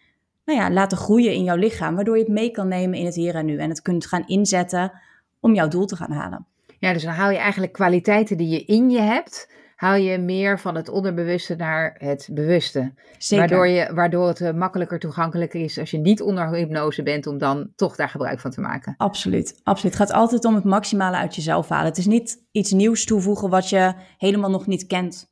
nou 0.44 0.60
ja, 0.60 0.70
laten 0.70 0.98
groeien 0.98 1.32
in 1.32 1.44
jouw 1.44 1.56
lichaam, 1.56 1.94
waardoor 1.94 2.16
je 2.16 2.22
het 2.22 2.32
mee 2.32 2.50
kan 2.50 2.68
nemen 2.68 2.98
in 2.98 3.04
het 3.04 3.14
hier 3.14 3.34
en 3.34 3.46
nu 3.46 3.58
en 3.58 3.68
het 3.68 3.82
kunt 3.82 4.06
gaan 4.06 4.26
inzetten 4.26 4.92
om 5.40 5.54
jouw 5.54 5.68
doel 5.68 5.86
te 5.86 5.96
gaan 5.96 6.12
halen. 6.12 6.46
Ja, 6.78 6.92
dus 6.92 7.02
dan 7.02 7.12
haal 7.12 7.30
je 7.30 7.38
eigenlijk 7.38 7.72
kwaliteiten 7.72 8.36
die 8.36 8.48
je 8.48 8.64
in 8.64 8.90
je 8.90 9.00
hebt, 9.00 9.52
haal 9.76 9.94
je 9.94 10.18
meer 10.18 10.60
van 10.60 10.74
het 10.74 10.88
onderbewuste 10.88 11.56
naar 11.56 11.94
het 11.98 12.28
bewuste. 12.32 12.92
Zeker. 13.18 13.48
Waardoor, 13.48 13.68
je, 13.68 13.94
waardoor 13.94 14.28
het 14.28 14.40
eh, 14.40 14.52
makkelijker 14.52 14.98
toegankelijker 14.98 15.60
is 15.60 15.78
als 15.78 15.90
je 15.90 15.98
niet 15.98 16.22
onder 16.22 16.48
hypnose 16.48 17.02
bent, 17.02 17.26
om 17.26 17.38
dan 17.38 17.72
toch 17.76 17.96
daar 17.96 18.08
gebruik 18.08 18.40
van 18.40 18.50
te 18.50 18.60
maken. 18.60 18.94
Absoluut, 18.96 19.60
absoluut. 19.62 19.98
Het 19.98 20.08
gaat 20.08 20.18
altijd 20.18 20.44
om 20.44 20.54
het 20.54 20.64
maximale 20.64 21.16
uit 21.16 21.34
jezelf 21.34 21.68
halen. 21.68 21.86
Het 21.86 21.98
is 21.98 22.06
niet 22.06 22.44
iets 22.52 22.70
nieuws 22.70 23.04
toevoegen 23.04 23.50
wat 23.50 23.68
je 23.68 23.94
helemaal 24.16 24.50
nog 24.50 24.66
niet 24.66 24.86
kent. 24.86 25.30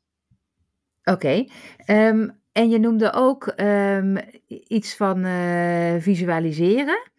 Oké. 1.11 1.45
Ehm, 1.85 2.29
en 2.53 2.69
je 2.69 2.79
noemde 2.79 3.13
ook 3.13 3.53
um, 3.57 4.17
iets 4.47 4.97
van 4.97 5.25
uh, 5.25 5.95
visualiseren. 5.99 7.11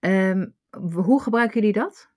Um, 0.00 0.54
hoe 0.94 1.22
gebruiken 1.22 1.60
jullie 1.60 1.74
dat? 1.74 2.10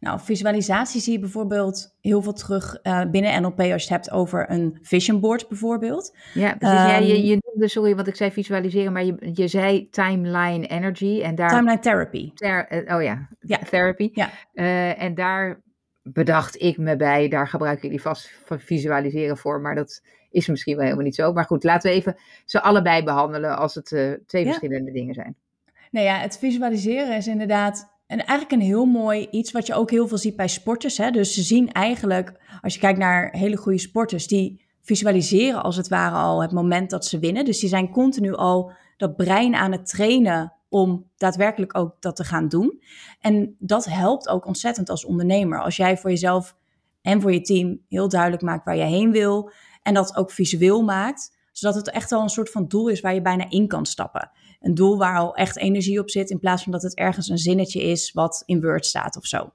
Nou, 0.00 0.20
visualisatie 0.20 1.00
zie 1.00 1.12
je 1.12 1.18
bijvoorbeeld 1.18 1.96
heel 2.00 2.22
veel 2.22 2.32
terug 2.32 2.78
uh, 2.82 3.02
binnen 3.10 3.42
NLP 3.42 3.58
als 3.58 3.68
je 3.68 3.72
het 3.72 3.88
hebt 3.88 4.10
over 4.10 4.50
een 4.50 4.78
vision 4.82 5.20
board 5.20 5.48
bijvoorbeeld. 5.48 6.16
Ja, 6.34 6.56
precies. 6.56 6.78
Um, 6.78 6.86
ja, 6.86 6.96
je, 6.96 7.14
ehm, 7.14 7.22
je 7.22 7.38
noemde, 7.40 7.68
sorry, 7.68 7.96
wat 7.96 8.06
ik 8.06 8.16
zei 8.16 8.30
visualiseren, 8.30 8.92
maar 8.92 9.04
je, 9.04 9.30
je 9.32 9.48
zei 9.48 9.88
timeline 9.90 10.66
energy 10.66 11.20
en 11.22 11.34
daar... 11.34 11.48
Timeline 11.48 11.78
therapy. 11.78 12.32
Ter, 12.34 12.86
uh, 12.88 12.96
oh 12.96 13.02
ja, 13.02 13.28
ja. 13.40 13.58
therapy. 13.58 14.10
Ja. 14.12 14.30
Uh, 14.54 15.02
en 15.02 15.14
daar 15.14 15.62
bedacht 16.02 16.62
ik 16.62 16.78
me 16.78 16.96
bij, 16.96 17.28
daar 17.28 17.48
gebruik 17.48 17.82
ik 17.82 17.90
die 17.90 18.02
vast 18.02 18.30
visualiseren 18.46 19.36
voor, 19.36 19.60
maar 19.60 19.74
dat 19.74 20.02
is 20.30 20.46
misschien 20.46 20.74
wel 20.74 20.84
helemaal 20.84 21.04
niet 21.04 21.14
zo. 21.14 21.32
Maar 21.32 21.44
goed, 21.44 21.64
laten 21.64 21.90
we 21.90 21.96
even 21.96 22.16
ze 22.44 22.62
allebei 22.62 23.04
behandelen 23.04 23.56
als 23.56 23.74
het 23.74 23.86
twee 24.26 24.44
ja. 24.44 24.48
verschillende 24.48 24.92
dingen 24.92 25.14
zijn. 25.14 25.36
Nou 25.90 26.06
ja, 26.06 26.18
het 26.18 26.38
visualiseren 26.38 27.16
is 27.16 27.26
inderdaad 27.26 27.90
en 28.10 28.18
eigenlijk 28.18 28.52
een 28.52 28.68
heel 28.68 28.84
mooi 28.84 29.28
iets 29.30 29.52
wat 29.52 29.66
je 29.66 29.74
ook 29.74 29.90
heel 29.90 30.08
veel 30.08 30.18
ziet 30.18 30.36
bij 30.36 30.48
sporters. 30.48 30.98
Hè? 30.98 31.10
Dus 31.10 31.34
ze 31.34 31.42
zien 31.42 31.72
eigenlijk, 31.72 32.32
als 32.60 32.74
je 32.74 32.80
kijkt 32.80 32.98
naar 32.98 33.28
hele 33.32 33.56
goede 33.56 33.78
sporters, 33.78 34.26
die 34.26 34.64
visualiseren 34.82 35.62
als 35.62 35.76
het 35.76 35.88
ware 35.88 36.14
al 36.14 36.42
het 36.42 36.52
moment 36.52 36.90
dat 36.90 37.06
ze 37.06 37.18
winnen. 37.18 37.44
Dus 37.44 37.58
die 37.58 37.68
zijn 37.68 37.90
continu 37.90 38.34
al 38.34 38.72
dat 38.96 39.16
brein 39.16 39.54
aan 39.54 39.72
het 39.72 39.86
trainen 39.86 40.52
om 40.68 41.10
daadwerkelijk 41.16 41.78
ook 41.78 41.96
dat 42.00 42.16
te 42.16 42.24
gaan 42.24 42.48
doen. 42.48 42.82
En 43.20 43.56
dat 43.58 43.84
helpt 43.84 44.28
ook 44.28 44.46
ontzettend 44.46 44.90
als 44.90 45.04
ondernemer. 45.04 45.60
Als 45.62 45.76
jij 45.76 45.96
voor 45.96 46.10
jezelf 46.10 46.56
en 47.02 47.20
voor 47.20 47.32
je 47.32 47.40
team 47.40 47.80
heel 47.88 48.08
duidelijk 48.08 48.42
maakt 48.42 48.64
waar 48.64 48.76
je 48.76 48.84
heen 48.84 49.10
wil 49.10 49.50
en 49.90 49.96
dat 49.96 50.16
ook 50.16 50.30
visueel 50.30 50.82
maakt, 50.82 51.36
zodat 51.52 51.76
het 51.76 51.90
echt 51.90 52.12
al 52.12 52.22
een 52.22 52.28
soort 52.28 52.50
van 52.50 52.68
doel 52.68 52.88
is 52.88 53.00
waar 53.00 53.14
je 53.14 53.22
bijna 53.22 53.50
in 53.50 53.68
kan 53.68 53.86
stappen 53.86 54.30
een 54.60 54.74
doel 54.74 54.98
waar 54.98 55.18
al 55.18 55.34
echt 55.34 55.58
energie 55.58 56.00
op 56.00 56.10
zit, 56.10 56.30
in 56.30 56.38
plaats 56.38 56.62
van 56.62 56.72
dat 56.72 56.82
het 56.82 56.94
ergens 56.94 57.28
een 57.28 57.38
zinnetje 57.38 57.82
is 57.82 58.12
wat 58.12 58.42
in 58.46 58.60
Word 58.60 58.86
staat 58.86 59.16
of 59.16 59.26
zo. 59.26 59.52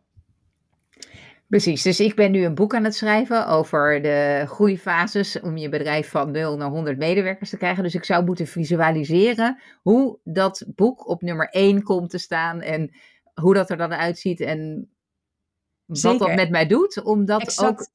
Precies, 1.48 1.82
dus 1.82 2.00
ik 2.00 2.16
ben 2.16 2.32
nu 2.32 2.44
een 2.44 2.56
boek 2.56 2.76
aan 2.76 2.84
het 2.84 2.96
schrijven 2.96 3.48
over 3.48 4.02
de 4.02 4.44
groeifases 4.48 5.40
om 5.40 5.58
je 5.58 5.70
bedrijf 5.70 6.10
van 6.10 6.32
0 6.32 6.58
naar 6.58 6.70
100 6.70 6.98
medewerkers 6.98 7.50
te 7.50 7.58
krijgen. 7.58 7.84
Dus 7.84 7.96
ik 7.96 8.04
zou 8.04 8.26
moeten 8.26 8.48
visualiseren 8.48 9.62
hoe 9.82 10.20
dat 10.24 10.66
boek 10.76 11.08
op 11.08 11.22
nummer 11.22 11.50
1 11.50 11.84
komt 11.84 12.10
te 12.10 12.18
staan 12.18 12.62
en 12.62 12.96
hoe 13.34 13.54
dat 13.54 13.70
er 13.70 13.78
dan 13.78 13.94
uitziet 13.94 14.40
en 14.40 14.90
wat 15.86 16.20
dat 16.20 16.36
met 16.36 16.50
mij 16.50 16.68
doet, 16.68 17.04
om 17.04 17.26
dat 17.26 17.64
ook 17.64 17.88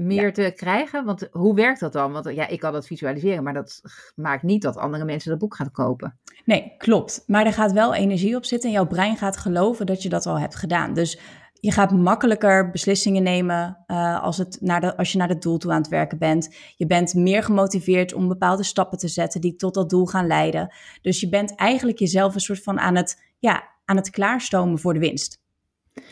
meer 0.00 0.32
te 0.32 0.52
krijgen? 0.56 1.04
Want 1.04 1.28
hoe 1.30 1.54
werkt 1.54 1.80
dat 1.80 1.92
dan? 1.92 2.12
Want 2.12 2.34
ja, 2.34 2.48
ik 2.48 2.60
kan 2.60 2.72
dat 2.72 2.86
visualiseren, 2.86 3.42
maar 3.42 3.54
dat 3.54 3.80
maakt 4.14 4.42
niet 4.42 4.62
dat 4.62 4.76
andere 4.76 5.04
mensen 5.04 5.30
dat 5.30 5.38
boek 5.38 5.54
gaan 5.54 5.70
kopen. 5.70 6.18
Nee, 6.44 6.74
klopt. 6.78 7.24
Maar 7.26 7.46
er 7.46 7.52
gaat 7.52 7.72
wel 7.72 7.94
energie 7.94 8.36
op 8.36 8.44
zitten 8.44 8.68
en 8.68 8.74
jouw 8.74 8.86
brein 8.86 9.16
gaat 9.16 9.36
geloven 9.36 9.86
dat 9.86 10.02
je 10.02 10.08
dat 10.08 10.26
al 10.26 10.38
hebt 10.38 10.56
gedaan. 10.56 10.94
Dus 10.94 11.20
je 11.52 11.72
gaat 11.72 11.90
makkelijker 11.90 12.70
beslissingen 12.70 13.22
nemen 13.22 13.78
uh, 13.86 14.22
als, 14.22 14.38
het 14.38 14.58
naar 14.60 14.80
de, 14.80 14.96
als 14.96 15.12
je 15.12 15.18
naar 15.18 15.28
het 15.28 15.42
doel 15.42 15.58
toe 15.58 15.72
aan 15.72 15.80
het 15.80 15.90
werken 15.90 16.18
bent. 16.18 16.54
Je 16.76 16.86
bent 16.86 17.14
meer 17.14 17.42
gemotiveerd 17.42 18.12
om 18.12 18.28
bepaalde 18.28 18.64
stappen 18.64 18.98
te 18.98 19.08
zetten 19.08 19.40
die 19.40 19.56
tot 19.56 19.74
dat 19.74 19.90
doel 19.90 20.06
gaan 20.06 20.26
leiden. 20.26 20.74
Dus 21.02 21.20
je 21.20 21.28
bent 21.28 21.54
eigenlijk 21.54 21.98
jezelf 21.98 22.34
een 22.34 22.40
soort 22.40 22.62
van 22.62 22.80
aan 22.80 22.96
het, 22.96 23.22
ja, 23.38 23.68
aan 23.84 23.96
het 23.96 24.10
klaarstomen 24.10 24.78
voor 24.78 24.94
de 24.94 25.00
winst. 25.00 25.40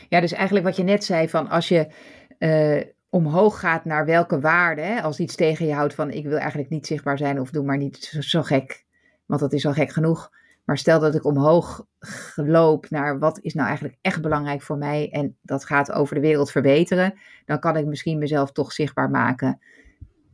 Ja, 0.08 0.20
dus 0.20 0.32
eigenlijk 0.32 0.66
wat 0.66 0.76
je 0.76 0.82
net 0.82 1.04
zei 1.04 1.28
van 1.28 1.48
als 1.48 1.68
je... 1.68 1.92
Uh, 2.38 2.96
omhoog 3.10 3.60
gaat 3.60 3.84
naar 3.84 4.06
welke 4.06 4.40
waarde. 4.40 4.82
Hè? 4.82 5.02
Als 5.02 5.18
iets 5.18 5.34
tegen 5.34 5.66
je 5.66 5.74
houdt 5.74 5.94
van 5.94 6.10
ik 6.10 6.26
wil 6.26 6.38
eigenlijk 6.38 6.70
niet 6.70 6.86
zichtbaar 6.86 7.18
zijn 7.18 7.40
of 7.40 7.50
doe 7.50 7.64
maar 7.64 7.76
niet 7.76 8.16
zo, 8.20 8.42
gek, 8.42 8.84
want 9.26 9.40
dat 9.40 9.52
is 9.52 9.66
al 9.66 9.72
gek 9.72 9.90
genoeg. 9.90 10.30
Maar 10.64 10.78
stel 10.78 11.00
dat 11.00 11.14
ik 11.14 11.24
omhoog 11.24 11.86
loop 12.36 12.90
naar 12.90 13.18
wat 13.18 13.38
is 13.42 13.54
nou 13.54 13.66
eigenlijk 13.66 13.98
echt 14.00 14.22
belangrijk 14.22 14.62
voor 14.62 14.78
mij 14.78 15.10
en 15.10 15.36
dat 15.42 15.64
gaat 15.64 15.92
over 15.92 16.14
de 16.14 16.20
wereld 16.20 16.50
verbeteren, 16.50 17.18
dan 17.44 17.58
kan 17.58 17.76
ik 17.76 17.86
misschien 17.86 18.18
mezelf 18.18 18.52
toch 18.52 18.72
zichtbaar 18.72 19.10
maken 19.10 19.60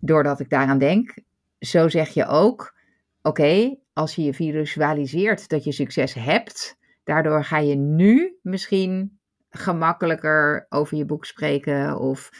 doordat 0.01 0.41
ik 0.41 0.51
daaraan 0.51 0.79
denk. 0.79 1.15
Zo 1.59 1.89
zeg 1.89 2.09
je 2.09 2.27
ook, 2.27 2.75
oké, 3.23 3.77
als 3.93 4.15
je 4.15 4.23
je 4.23 4.35
visualiseert 4.35 5.49
dat 5.49 5.65
je 5.65 5.73
succes 5.73 6.15
hebt, 6.15 6.77
daardoor 7.05 7.45
ga 7.45 7.59
je 7.59 7.75
nu 7.75 8.39
misschien 8.43 9.19
gemakkelijker 9.51 10.67
over 10.69 10.97
je 10.97 11.05
boek 11.05 11.25
spreken 11.25 11.99
of 11.99 12.31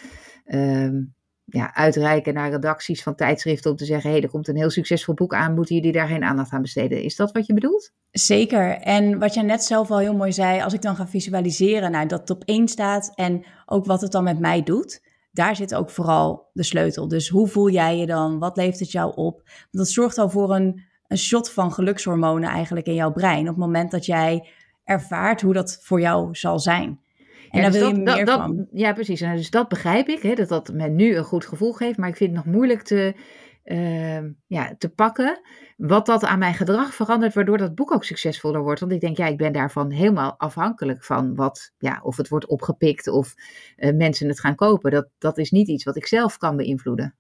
Ehm, 0.45 1.03
ja, 1.45 1.75
uitreiken 1.75 2.35
naar 2.35 2.51
redacties 2.51 3.03
van 3.03 3.15
tijdschriften 3.15 3.71
om 3.71 3.77
te 3.77 3.85
zeggen: 3.85 4.11
hé, 4.11 4.17
hey, 4.17 4.25
er 4.25 4.31
komt 4.31 4.49
een 4.49 4.57
heel 4.57 4.71
succesvol 4.71 5.15
boek 5.15 5.35
aan, 5.35 5.55
moeten 5.55 5.75
jullie 5.75 5.93
daar 5.93 6.09
geen 6.09 6.25
aandacht 6.25 6.53
aan 6.53 6.63
besteden? 6.63 7.03
Is 7.03 7.17
dat 7.17 7.33
wat 7.33 7.47
je 7.47 7.55
bedoelt? 7.55 7.93
Zeker. 8.11 8.71
En 8.71 9.19
wat 9.19 9.35
jij 9.35 9.43
net 9.43 9.65
zelf 9.65 9.91
al 9.91 9.99
heel 9.99 10.17
mooi 10.17 10.33
zei, 10.33 10.61
als 10.61 10.73
ik 10.73 10.83
dan 10.83 10.97
ga 10.97 11.07
visualiseren, 11.07 11.91
nou, 11.91 12.07
dat 12.07 12.21
het 12.21 12.31
op 12.31 12.45
één 12.45 12.69
staat 12.69 13.13
en 13.15 13.45
ook 13.67 13.85
wat 13.85 14.01
het 14.01 14.13
dan 14.13 14.25
met 14.25 14.39
mij 14.39 14.63
doet, 14.63 15.03
daar 15.33 15.57
zit 15.57 15.75
ook 15.75 15.91
vooral 15.91 16.51
de 16.53 16.63
sleutel. 16.63 17.09
Dus 17.09 17.29
hoe 17.29 17.49
voel 17.49 17.71
jij 17.71 17.99
je 17.99 18.07
dan? 18.07 18.39
Wat 18.39 18.57
levert 18.57 18.81
het 18.81 18.91
jou 18.91 19.13
op? 19.15 19.43
dat 19.71 19.89
zorgt 19.89 20.19
al 20.19 20.31
voor 20.31 20.55
een, 20.55 20.83
een 21.07 21.19
shot 21.19 21.51
van 21.51 21.73
gelukshormonen 21.73 22.49
eigenlijk 22.49 22.87
in 22.87 22.95
jouw 22.95 23.13
brein 23.13 23.41
op 23.41 23.47
het 23.47 23.57
moment 23.57 23.91
dat 23.91 24.07
jij 24.07 24.49
ervaart 24.85 25.41
hoe 25.41 25.53
dat 25.53 25.79
voor 25.83 26.01
jou 26.01 26.35
zal 26.35 26.59
zijn. 26.59 27.01
En 27.55 27.63
ja, 27.63 27.71
dus 27.71 27.81
wil 27.81 28.05
dat, 28.05 28.29
van. 28.29 28.67
Ja, 28.73 28.93
precies. 28.93 29.21
En 29.21 29.37
dus 29.37 29.51
dat 29.51 29.69
begrijp 29.69 30.09
ik, 30.09 30.23
hè, 30.23 30.35
dat 30.35 30.49
dat 30.49 30.73
me 30.73 30.89
nu 30.89 31.17
een 31.17 31.25
goed 31.25 31.47
gevoel 31.47 31.73
geeft. 31.73 31.99
Maar 31.99 32.09
ik 32.09 32.17
vind 32.17 32.37
het 32.37 32.45
nog 32.45 32.55
moeilijk 32.55 32.83
te, 32.83 33.15
uh, 33.65 34.23
ja, 34.47 34.75
te 34.79 34.89
pakken 34.89 35.41
wat 35.77 36.07
dat 36.07 36.25
aan 36.25 36.39
mijn 36.39 36.55
gedrag 36.55 36.95
verandert, 36.95 37.35
waardoor 37.35 37.59
dat 37.59 37.75
boek 37.75 37.93
ook 37.93 38.05
succesvoller 38.05 38.63
wordt. 38.63 38.81
Want 38.81 38.93
ik 38.93 39.01
denk, 39.01 39.17
ja, 39.17 39.27
ik 39.27 39.37
ben 39.37 39.53
daarvan 39.53 39.91
helemaal 39.91 40.35
afhankelijk 40.39 41.05
van 41.05 41.35
wat, 41.35 41.73
ja, 41.79 42.01
of 42.03 42.17
het 42.17 42.29
wordt 42.29 42.47
opgepikt 42.47 43.09
of 43.09 43.35
uh, 43.77 43.97
mensen 43.97 44.29
het 44.29 44.41
gaan 44.41 44.55
kopen. 44.55 44.91
Dat, 44.91 45.09
dat 45.19 45.39
is 45.39 45.51
niet 45.51 45.69
iets 45.69 45.85
wat 45.85 45.97
ik 45.97 46.07
zelf 46.07 46.39
kan 46.39 46.57
beïnvloeden. 46.57 47.15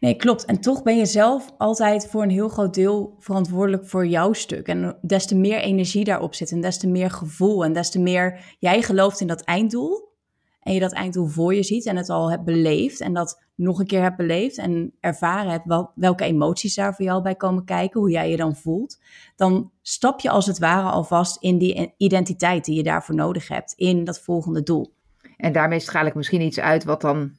Nee, 0.00 0.16
klopt. 0.16 0.44
En 0.44 0.60
toch 0.60 0.82
ben 0.82 0.96
je 0.96 1.06
zelf 1.06 1.50
altijd 1.58 2.06
voor 2.06 2.22
een 2.22 2.30
heel 2.30 2.48
groot 2.48 2.74
deel 2.74 3.14
verantwoordelijk 3.18 3.86
voor 3.86 4.06
jouw 4.06 4.32
stuk. 4.32 4.68
En 4.68 4.98
des 5.02 5.26
te 5.26 5.34
meer 5.34 5.58
energie 5.58 6.04
daarop 6.04 6.34
zit 6.34 6.50
en 6.50 6.60
des 6.60 6.78
te 6.78 6.88
meer 6.88 7.10
gevoel 7.10 7.64
en 7.64 7.72
des 7.72 7.90
te 7.90 8.00
meer 8.00 8.56
jij 8.58 8.82
gelooft 8.82 9.20
in 9.20 9.26
dat 9.26 9.40
einddoel. 9.40 10.12
En 10.60 10.72
je 10.74 10.80
dat 10.80 10.92
einddoel 10.92 11.26
voor 11.26 11.54
je 11.54 11.62
ziet 11.62 11.86
en 11.86 11.96
het 11.96 12.10
al 12.10 12.30
hebt 12.30 12.44
beleefd 12.44 13.00
en 13.00 13.12
dat 13.12 13.42
nog 13.54 13.78
een 13.78 13.86
keer 13.86 14.02
hebt 14.02 14.16
beleefd 14.16 14.58
en 14.58 14.92
ervaren 15.00 15.50
hebt 15.50 15.90
welke 15.94 16.24
emoties 16.24 16.74
daar 16.74 16.94
voor 16.94 17.04
jou 17.04 17.22
bij 17.22 17.34
komen 17.34 17.64
kijken, 17.64 18.00
hoe 18.00 18.10
jij 18.10 18.30
je 18.30 18.36
dan 18.36 18.56
voelt. 18.56 18.98
Dan 19.36 19.70
stap 19.82 20.20
je 20.20 20.30
als 20.30 20.46
het 20.46 20.58
ware 20.58 20.88
alvast 20.88 21.42
in 21.42 21.58
die 21.58 21.94
identiteit 21.96 22.64
die 22.64 22.76
je 22.76 22.82
daarvoor 22.82 23.14
nodig 23.14 23.48
hebt, 23.48 23.72
in 23.76 24.04
dat 24.04 24.20
volgende 24.20 24.62
doel. 24.62 24.94
En 25.36 25.52
daarmee 25.52 25.80
straal 25.80 26.06
ik 26.06 26.14
misschien 26.14 26.40
iets 26.40 26.60
uit 26.60 26.84
wat 26.84 27.00
dan 27.00 27.36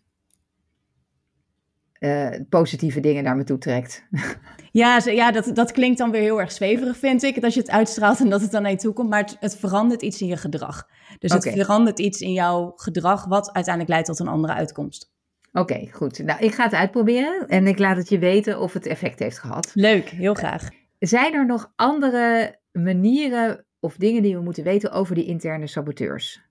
uh, 1.99 2.29
positieve 2.49 2.99
dingen 2.99 3.23
naar 3.23 3.35
me 3.35 3.43
toe 3.43 3.57
trekt. 3.57 4.07
Ja, 4.71 4.99
ja 5.05 5.31
dat, 5.31 5.51
dat 5.53 5.71
klinkt 5.71 5.97
dan 5.97 6.11
weer 6.11 6.21
heel 6.21 6.39
erg 6.39 6.51
zweverig, 6.51 6.97
vind 6.97 7.23
ik. 7.23 7.41
Dat 7.41 7.53
je 7.53 7.59
het 7.59 7.69
uitstraalt 7.69 8.19
en 8.19 8.29
dat 8.29 8.41
het 8.41 8.51
dan 8.51 8.61
naar 8.61 8.71
je 8.71 8.77
toe 8.77 8.93
komt. 8.93 9.09
Maar 9.09 9.21
het, 9.21 9.37
het 9.39 9.57
verandert 9.57 10.01
iets 10.01 10.21
in 10.21 10.27
je 10.27 10.37
gedrag. 10.37 10.87
Dus 11.19 11.33
het 11.33 11.49
verandert 11.49 11.99
iets 11.99 12.21
in 12.21 12.31
jouw 12.33 12.71
gedrag, 12.75 13.25
wat 13.25 13.53
uiteindelijk 13.53 13.93
leidt 13.93 14.07
tot 14.07 14.19
een 14.19 14.27
andere 14.27 14.53
uitkomst. 14.53 15.13
Oké, 15.53 15.87
goed. 15.91 16.23
Nou, 16.23 16.39
ik 16.39 16.53
ga 16.53 16.63
het 16.63 16.73
uitproberen 16.73 17.47
en 17.47 17.67
ik 17.67 17.79
laat 17.79 17.97
het 17.97 18.09
je 18.09 18.19
weten 18.19 18.59
of 18.59 18.73
het 18.73 18.85
effect 18.85 19.19
heeft 19.19 19.39
gehad. 19.39 19.71
Leuk, 19.73 20.09
heel 20.09 20.33
graag. 20.33 20.69
Zijn 20.99 21.33
er 21.33 21.45
nog 21.45 21.71
andere 21.75 22.59
manieren 22.71 23.65
of 23.79 23.95
dingen 23.95 24.21
die 24.21 24.35
we 24.35 24.41
moeten 24.41 24.63
weten 24.63 24.91
over 24.91 25.15
die 25.15 25.25
interne 25.25 25.67
saboteurs? 25.67 26.41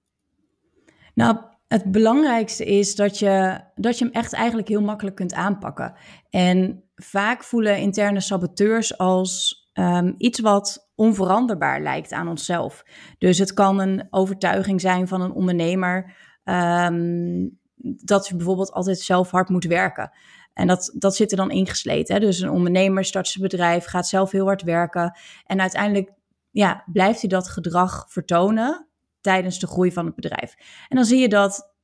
Nou, 1.14 1.38
het 1.68 1.90
belangrijkste 1.90 2.64
is 2.64 2.94
dat 2.94 3.18
je, 3.18 3.60
dat 3.74 3.98
je 3.98 4.04
hem 4.04 4.14
echt 4.14 4.32
eigenlijk 4.32 4.68
heel 4.68 4.82
makkelijk 4.82 5.16
kunt 5.16 5.34
aanpakken. 5.34 5.94
En 6.30 6.84
vaak 6.94 7.44
voelen 7.44 7.78
interne 7.78 8.20
saboteurs 8.20 8.98
als 8.98 9.62
ehm, 9.72 10.12
iets 10.18 10.40
wat 10.40 10.90
onveranderbaar 10.94 11.82
lijkt 11.82 12.12
aan 12.12 12.28
onszelf. 12.28 12.84
Dus 13.18 13.38
het 13.38 13.52
kan 13.52 13.78
een 13.80 14.06
overtuiging 14.10 14.80
zijn 14.80 15.08
van 15.08 15.20
een 15.20 15.32
ondernemer 15.32 16.14
um, 16.44 17.58
dat 17.84 18.28
je 18.28 18.36
bijvoorbeeld 18.36 18.72
altijd 18.72 18.98
zelf 18.98 19.30
hard 19.30 19.48
moet 19.48 19.64
werken. 19.64 20.10
En 20.52 20.66
dat, 20.66 20.94
dat 20.98 21.16
zit 21.16 21.30
er 21.30 21.36
dan 21.36 21.50
ingesleten. 21.50 22.14
Hè? 22.14 22.20
Dus 22.20 22.40
een 22.40 22.50
ondernemer 22.50 23.04
start 23.04 23.28
zijn 23.28 23.44
bedrijf, 23.44 23.84
gaat 23.84 24.08
zelf 24.08 24.30
heel 24.30 24.46
hard 24.46 24.62
werken. 24.62 25.18
En 25.46 25.60
uiteindelijk 25.60 26.12
ja, 26.50 26.84
blijft 26.92 27.20
hij 27.20 27.28
dat 27.28 27.48
gedrag 27.48 28.06
vertonen 28.08 28.88
tijdens 29.24 29.58
de 29.58 29.66
groei 29.66 29.92
van 29.92 30.06
het 30.06 30.14
bedrijf. 30.14 30.54
En 30.88 30.96
dan 30.96 31.04
zie 31.04 31.18
je 31.18 31.28
dat 31.28 31.74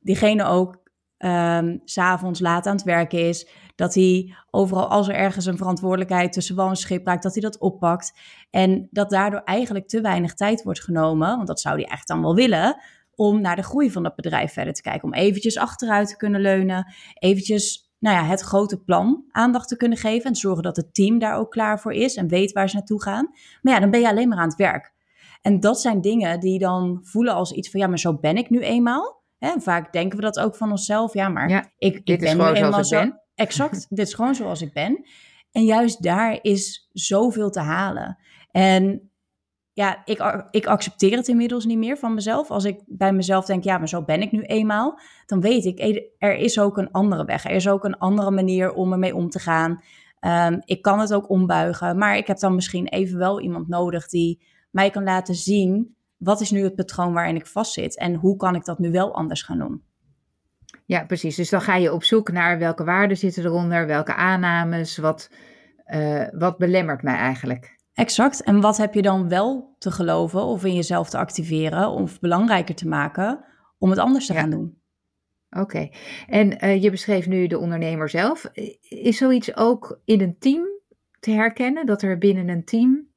diegene 0.00 0.44
ook 0.44 0.82
um, 1.18 1.80
s'avonds 1.84 2.40
laat 2.40 2.66
aan 2.66 2.76
het 2.76 2.84
werken 2.84 3.28
is. 3.28 3.48
Dat 3.74 3.94
hij 3.94 4.34
overal, 4.50 4.88
als 4.88 5.08
er 5.08 5.14
ergens 5.14 5.46
een 5.46 5.56
verantwoordelijkheid 5.56 6.32
tussen 6.32 6.56
wal 6.56 6.68
en 6.68 6.76
schip 6.76 7.06
raakt, 7.06 7.22
dat 7.22 7.32
hij 7.32 7.42
dat 7.42 7.58
oppakt. 7.58 8.18
En 8.50 8.88
dat 8.90 9.10
daardoor 9.10 9.40
eigenlijk 9.44 9.88
te 9.88 10.00
weinig 10.00 10.34
tijd 10.34 10.62
wordt 10.62 10.82
genomen, 10.82 11.36
want 11.36 11.46
dat 11.46 11.60
zou 11.60 11.80
hij 11.80 11.90
echt 11.90 12.08
dan 12.08 12.22
wel 12.22 12.34
willen, 12.34 12.80
om 13.14 13.40
naar 13.40 13.56
de 13.56 13.62
groei 13.62 13.90
van 13.90 14.02
dat 14.02 14.14
bedrijf 14.14 14.52
verder 14.52 14.74
te 14.74 14.82
kijken. 14.82 15.04
Om 15.04 15.14
eventjes 15.14 15.58
achteruit 15.58 16.08
te 16.08 16.16
kunnen 16.16 16.40
leunen, 16.40 16.92
eventjes 17.14 17.92
nou 17.98 18.16
ja, 18.16 18.24
het 18.24 18.40
grote 18.40 18.82
plan 18.82 19.24
aandacht 19.30 19.68
te 19.68 19.76
kunnen 19.76 19.98
geven 19.98 20.30
en 20.30 20.36
zorgen 20.36 20.62
dat 20.62 20.76
het 20.76 20.94
team 20.94 21.18
daar 21.18 21.36
ook 21.36 21.50
klaar 21.50 21.80
voor 21.80 21.92
is 21.92 22.14
en 22.14 22.28
weet 22.28 22.52
waar 22.52 22.68
ze 22.68 22.76
naartoe 22.76 23.02
gaan. 23.02 23.28
Maar 23.62 23.72
ja, 23.72 23.80
dan 23.80 23.90
ben 23.90 24.00
je 24.00 24.08
alleen 24.08 24.28
maar 24.28 24.38
aan 24.38 24.48
het 24.48 24.56
werk. 24.56 24.92
En 25.42 25.60
dat 25.60 25.80
zijn 25.80 26.00
dingen 26.00 26.40
die 26.40 26.58
dan 26.58 27.00
voelen 27.02 27.34
als 27.34 27.52
iets 27.52 27.70
van, 27.70 27.80
ja, 27.80 27.86
maar 27.86 27.98
zo 27.98 28.18
ben 28.18 28.36
ik 28.36 28.50
nu 28.50 28.60
eenmaal. 28.60 29.22
Hè? 29.38 29.60
Vaak 29.60 29.92
denken 29.92 30.18
we 30.18 30.24
dat 30.24 30.40
ook 30.40 30.56
van 30.56 30.70
onszelf. 30.70 31.14
Ja, 31.14 31.28
maar 31.28 31.48
Ja, 31.48 31.70
ik, 31.78 32.00
ik 32.04 32.04
ben 32.04 32.36
nu 32.36 32.42
gewoon 32.42 32.54
eenmaal 32.54 32.72
zoals 32.72 32.90
ik 32.90 32.98
zo. 32.98 33.04
ben. 33.04 33.22
Exact, 33.46 33.86
dit 33.88 34.06
is 34.06 34.14
gewoon 34.14 34.34
zoals 34.34 34.62
ik 34.62 34.72
ben. 34.72 35.06
En 35.52 35.64
juist 35.64 36.02
daar 36.02 36.38
is 36.42 36.88
zoveel 36.92 37.50
te 37.50 37.60
halen. 37.60 38.18
En 38.50 39.10
ja, 39.72 40.02
ik, 40.04 40.44
ik 40.50 40.66
accepteer 40.66 41.16
het 41.16 41.28
inmiddels 41.28 41.64
niet 41.64 41.78
meer 41.78 41.96
van 41.96 42.14
mezelf. 42.14 42.50
Als 42.50 42.64
ik 42.64 42.82
bij 42.86 43.12
mezelf 43.12 43.44
denk, 43.44 43.64
ja, 43.64 43.78
maar 43.78 43.88
zo 43.88 44.04
ben 44.04 44.22
ik 44.22 44.32
nu 44.32 44.42
eenmaal. 44.42 45.00
Dan 45.26 45.40
weet 45.40 45.64
ik, 45.64 45.78
eh, 45.78 46.02
er 46.18 46.36
is 46.36 46.60
ook 46.60 46.76
een 46.78 46.90
andere 46.90 47.24
weg. 47.24 47.44
Er 47.44 47.50
is 47.50 47.68
ook 47.68 47.84
een 47.84 47.98
andere 47.98 48.30
manier 48.30 48.72
om 48.72 48.92
ermee 48.92 49.14
om 49.14 49.30
te 49.30 49.38
gaan. 49.38 49.82
Ehm, 50.20 50.58
ik 50.64 50.82
kan 50.82 51.00
het 51.00 51.14
ook 51.14 51.30
ombuigen. 51.30 51.98
Maar 51.98 52.16
ik 52.16 52.26
heb 52.26 52.38
dan 52.38 52.54
misschien 52.54 52.86
even 52.86 53.18
wel 53.18 53.40
iemand 53.40 53.68
nodig 53.68 54.08
die 54.08 54.46
mij 54.78 54.90
kan 54.90 55.02
laten 55.02 55.34
zien... 55.34 55.96
wat 56.16 56.40
is 56.40 56.50
nu 56.50 56.62
het 56.62 56.74
patroon 56.74 57.12
waarin 57.12 57.36
ik 57.36 57.46
vastzit? 57.46 57.98
En 57.98 58.14
hoe 58.14 58.36
kan 58.36 58.54
ik 58.54 58.64
dat 58.64 58.78
nu 58.78 58.90
wel 58.90 59.14
anders 59.14 59.42
gaan 59.42 59.58
doen? 59.58 59.82
Ja, 60.84 61.04
precies. 61.04 61.36
Dus 61.36 61.50
dan 61.50 61.60
ga 61.60 61.74
je 61.76 61.92
op 61.92 62.04
zoek 62.04 62.32
naar 62.32 62.58
welke 62.58 62.84
waarden 62.84 63.16
zitten 63.16 63.44
eronder, 63.44 63.86
welke 63.86 64.14
aannames, 64.14 64.96
wat, 64.96 65.30
eh, 65.84 66.26
wat 66.30 66.58
belemmert 66.58 67.02
mij 67.02 67.14
eigenlijk. 67.14 67.76
Exact. 67.92 68.42
En 68.42 68.60
wat 68.60 68.76
heb 68.76 68.94
je 68.94 69.02
dan 69.02 69.28
wel 69.28 69.74
te 69.78 69.90
geloven 69.90 70.42
of 70.42 70.64
in 70.64 70.74
jezelf 70.74 71.10
te 71.10 71.18
activeren 71.18 71.88
of 71.90 72.20
belangrijker 72.20 72.74
te 72.74 72.88
maken 72.88 73.44
om 73.78 73.90
het 73.90 73.98
anders 73.98 74.26
te 74.26 74.32
Ja. 74.32 74.40
gaan 74.40 74.50
doen? 74.50 74.76
Oké. 75.50 75.88
En 76.26 76.58
eh, 76.58 76.82
je 76.82 76.90
beschreef 76.90 77.26
nu 77.26 77.46
de 77.46 77.58
ondernemer 77.58 78.08
zelf. 78.08 78.44
Is 78.88 79.16
zoiets 79.16 79.56
ook 79.56 80.00
in 80.04 80.20
een 80.20 80.38
team 80.38 80.66
te 81.20 81.30
herkennen? 81.30 81.86
Dat 81.86 82.02
er 82.02 82.18
binnen 82.18 82.48
een 82.48 82.64
team 82.64 83.07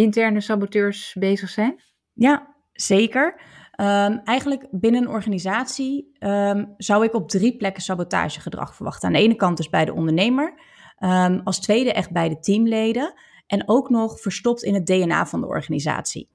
interne 0.00 0.40
saboteurs 0.40 1.16
bezig 1.18 1.48
zijn? 1.48 1.82
Ja, 2.12 2.54
zeker. 2.72 3.40
Ehm, 3.70 4.18
eigenlijk 4.24 4.66
binnen 4.70 5.02
een 5.02 5.08
organisatie 5.08 6.10
ehm, 6.18 6.64
zou 6.76 7.04
ik 7.04 7.14
op 7.14 7.28
drie 7.28 7.56
plekken 7.56 7.82
sabotagegedrag 7.82 8.74
verwachten. 8.74 9.08
Aan 9.08 9.14
de 9.14 9.20
ene 9.20 9.34
kant 9.34 9.56
dus 9.56 9.68
bij 9.68 9.84
de 9.84 9.92
ondernemer, 9.92 10.54
ehm, 10.96 11.40
als 11.44 11.60
tweede 11.60 11.92
echt 11.92 12.10
bij 12.10 12.28
de 12.28 12.38
teamleden 12.38 13.14
en 13.46 13.68
ook 13.68 13.90
nog 13.90 14.20
verstopt 14.20 14.62
in 14.62 14.74
het 14.74 14.86
DNA 14.86 15.26
van 15.26 15.40
de 15.40 15.46
organisatie. 15.46 16.28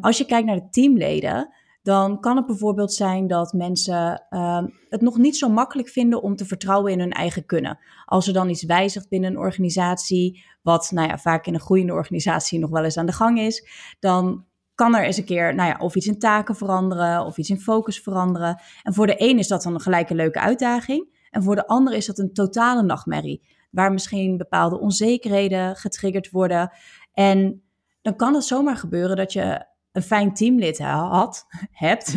Als 0.00 0.18
je 0.18 0.26
kijkt 0.26 0.46
naar 0.46 0.56
de 0.56 0.68
teamleden, 0.70 1.54
dan 1.82 2.20
kan 2.20 2.36
het 2.36 2.46
bijvoorbeeld 2.46 2.92
zijn 2.92 3.26
dat 3.26 3.52
mensen 3.52 4.26
ehm, 4.30 4.66
het 4.88 5.00
nog 5.00 5.18
niet 5.18 5.36
zo 5.36 5.48
makkelijk 5.48 5.88
vinden 5.88 6.22
om 6.22 6.36
te 6.36 6.44
vertrouwen 6.44 6.92
in 6.92 6.98
hun 6.98 7.12
eigen 7.12 7.46
kunnen. 7.46 7.78
Als 8.04 8.26
er 8.26 8.32
dan 8.32 8.48
iets 8.48 8.64
wijzigt 8.64 9.08
binnen 9.08 9.30
een 9.30 9.38
organisatie, 9.38 10.44
wat 10.62 10.90
nou 10.90 11.08
ja, 11.08 11.18
vaak 11.18 11.46
in 11.46 11.54
een 11.54 11.60
groeiende 11.60 11.92
organisatie 11.92 12.58
nog 12.58 12.70
wel 12.70 12.84
eens 12.84 12.96
aan 12.96 13.06
de 13.06 13.12
gang 13.12 13.38
is, 13.38 13.68
dan 14.00 14.44
kan 14.74 14.94
er 14.94 15.04
eens 15.04 15.16
een 15.16 15.24
keer, 15.24 15.54
nou 15.54 15.68
ja, 15.68 15.76
of 15.78 15.94
iets 15.94 16.06
in 16.06 16.18
taken 16.18 16.56
veranderen, 16.56 17.24
of 17.24 17.36
iets 17.36 17.50
in 17.50 17.60
focus 17.60 18.00
veranderen. 18.00 18.60
En 18.82 18.94
voor 18.94 19.06
de 19.06 19.14
een 19.16 19.38
is 19.38 19.48
dat 19.48 19.62
dan 19.62 19.80
een 19.84 20.16
leuke 20.16 20.40
uitdaging. 20.40 21.26
En 21.30 21.42
voor 21.42 21.54
de 21.54 21.66
ander 21.66 21.94
is 21.94 22.06
dat 22.06 22.18
een 22.18 22.32
totale 22.32 22.82
nachtmerrie, 22.82 23.42
waar 23.70 23.92
misschien 23.92 24.36
bepaalde 24.36 24.80
onzekerheden 24.80 25.76
getriggerd 25.76 26.30
worden. 26.30 26.72
En 27.12 27.62
dan 28.02 28.16
kan 28.16 28.34
het 28.34 28.44
zomaar 28.44 28.76
gebeuren 28.76 29.16
dat 29.16 29.32
je 29.32 29.70
een 29.92 30.02
fijn 30.02 30.34
teamlid 30.34 30.78
ha- 30.78 31.08
had, 31.08 31.46
hebt, 31.72 32.14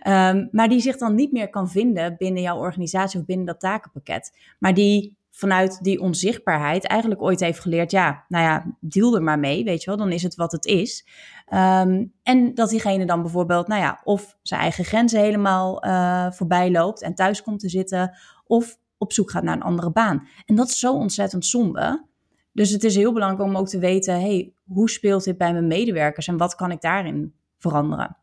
ehm, 0.00 0.46
maar 0.50 0.68
die 0.68 0.80
zich 0.80 0.96
dan 0.96 1.14
niet 1.14 1.32
meer 1.32 1.50
kan 1.50 1.70
vinden 1.70 2.14
binnen 2.18 2.42
jouw 2.42 2.58
organisatie 2.58 3.20
of 3.20 3.26
binnen 3.26 3.46
dat 3.46 3.60
takenpakket. 3.60 4.36
Maar 4.58 4.74
die 4.74 5.16
vanuit 5.34 5.78
die 5.82 6.00
onzichtbaarheid 6.00 6.86
eigenlijk 6.86 7.22
ooit 7.22 7.40
heeft 7.40 7.60
geleerd, 7.60 7.90
ja, 7.90 8.24
nou 8.28 8.44
ja, 8.44 8.76
deal 8.80 9.14
er 9.14 9.22
maar 9.22 9.38
mee, 9.38 9.64
weet 9.64 9.82
je 9.82 9.86
wel, 9.86 9.98
dan 9.98 10.12
is 10.12 10.22
het 10.22 10.34
wat 10.34 10.52
het 10.52 10.64
is. 10.64 11.06
Ehm, 11.46 12.04
en 12.22 12.54
dat 12.54 12.70
diegene 12.70 13.06
dan 13.06 13.22
bijvoorbeeld, 13.22 13.68
nou 13.68 13.80
ja, 13.80 14.00
of 14.04 14.36
zijn 14.42 14.60
eigen 14.60 14.84
grenzen 14.84 15.20
helemaal 15.20 15.82
eh, 15.82 16.30
voorbij 16.30 16.70
loopt 16.70 17.02
en 17.02 17.14
thuis 17.14 17.42
komt 17.42 17.60
te 17.60 17.68
zitten, 17.68 18.16
of 18.46 18.78
op 18.98 19.12
zoek 19.12 19.30
gaat 19.30 19.42
naar 19.42 19.56
een 19.56 19.62
andere 19.62 19.90
baan. 19.90 20.28
En 20.46 20.54
dat 20.54 20.68
is 20.68 20.78
zo 20.78 20.94
ontzettend 20.94 21.46
zonde. 21.46 22.04
Dus 22.52 22.70
het 22.70 22.84
is 22.84 22.96
heel 22.96 23.12
belangrijk 23.12 23.48
om 23.48 23.56
ook 23.56 23.68
te 23.68 23.78
weten, 23.78 24.20
hey, 24.20 24.52
hoe 24.72 24.90
speelt 24.90 25.24
dit 25.24 25.38
bij 25.38 25.52
mijn 25.52 25.66
medewerkers 25.66 26.28
en 26.28 26.36
wat 26.36 26.54
kan 26.54 26.70
ik 26.70 26.80
daarin 26.80 27.34
veranderen? 27.58 28.16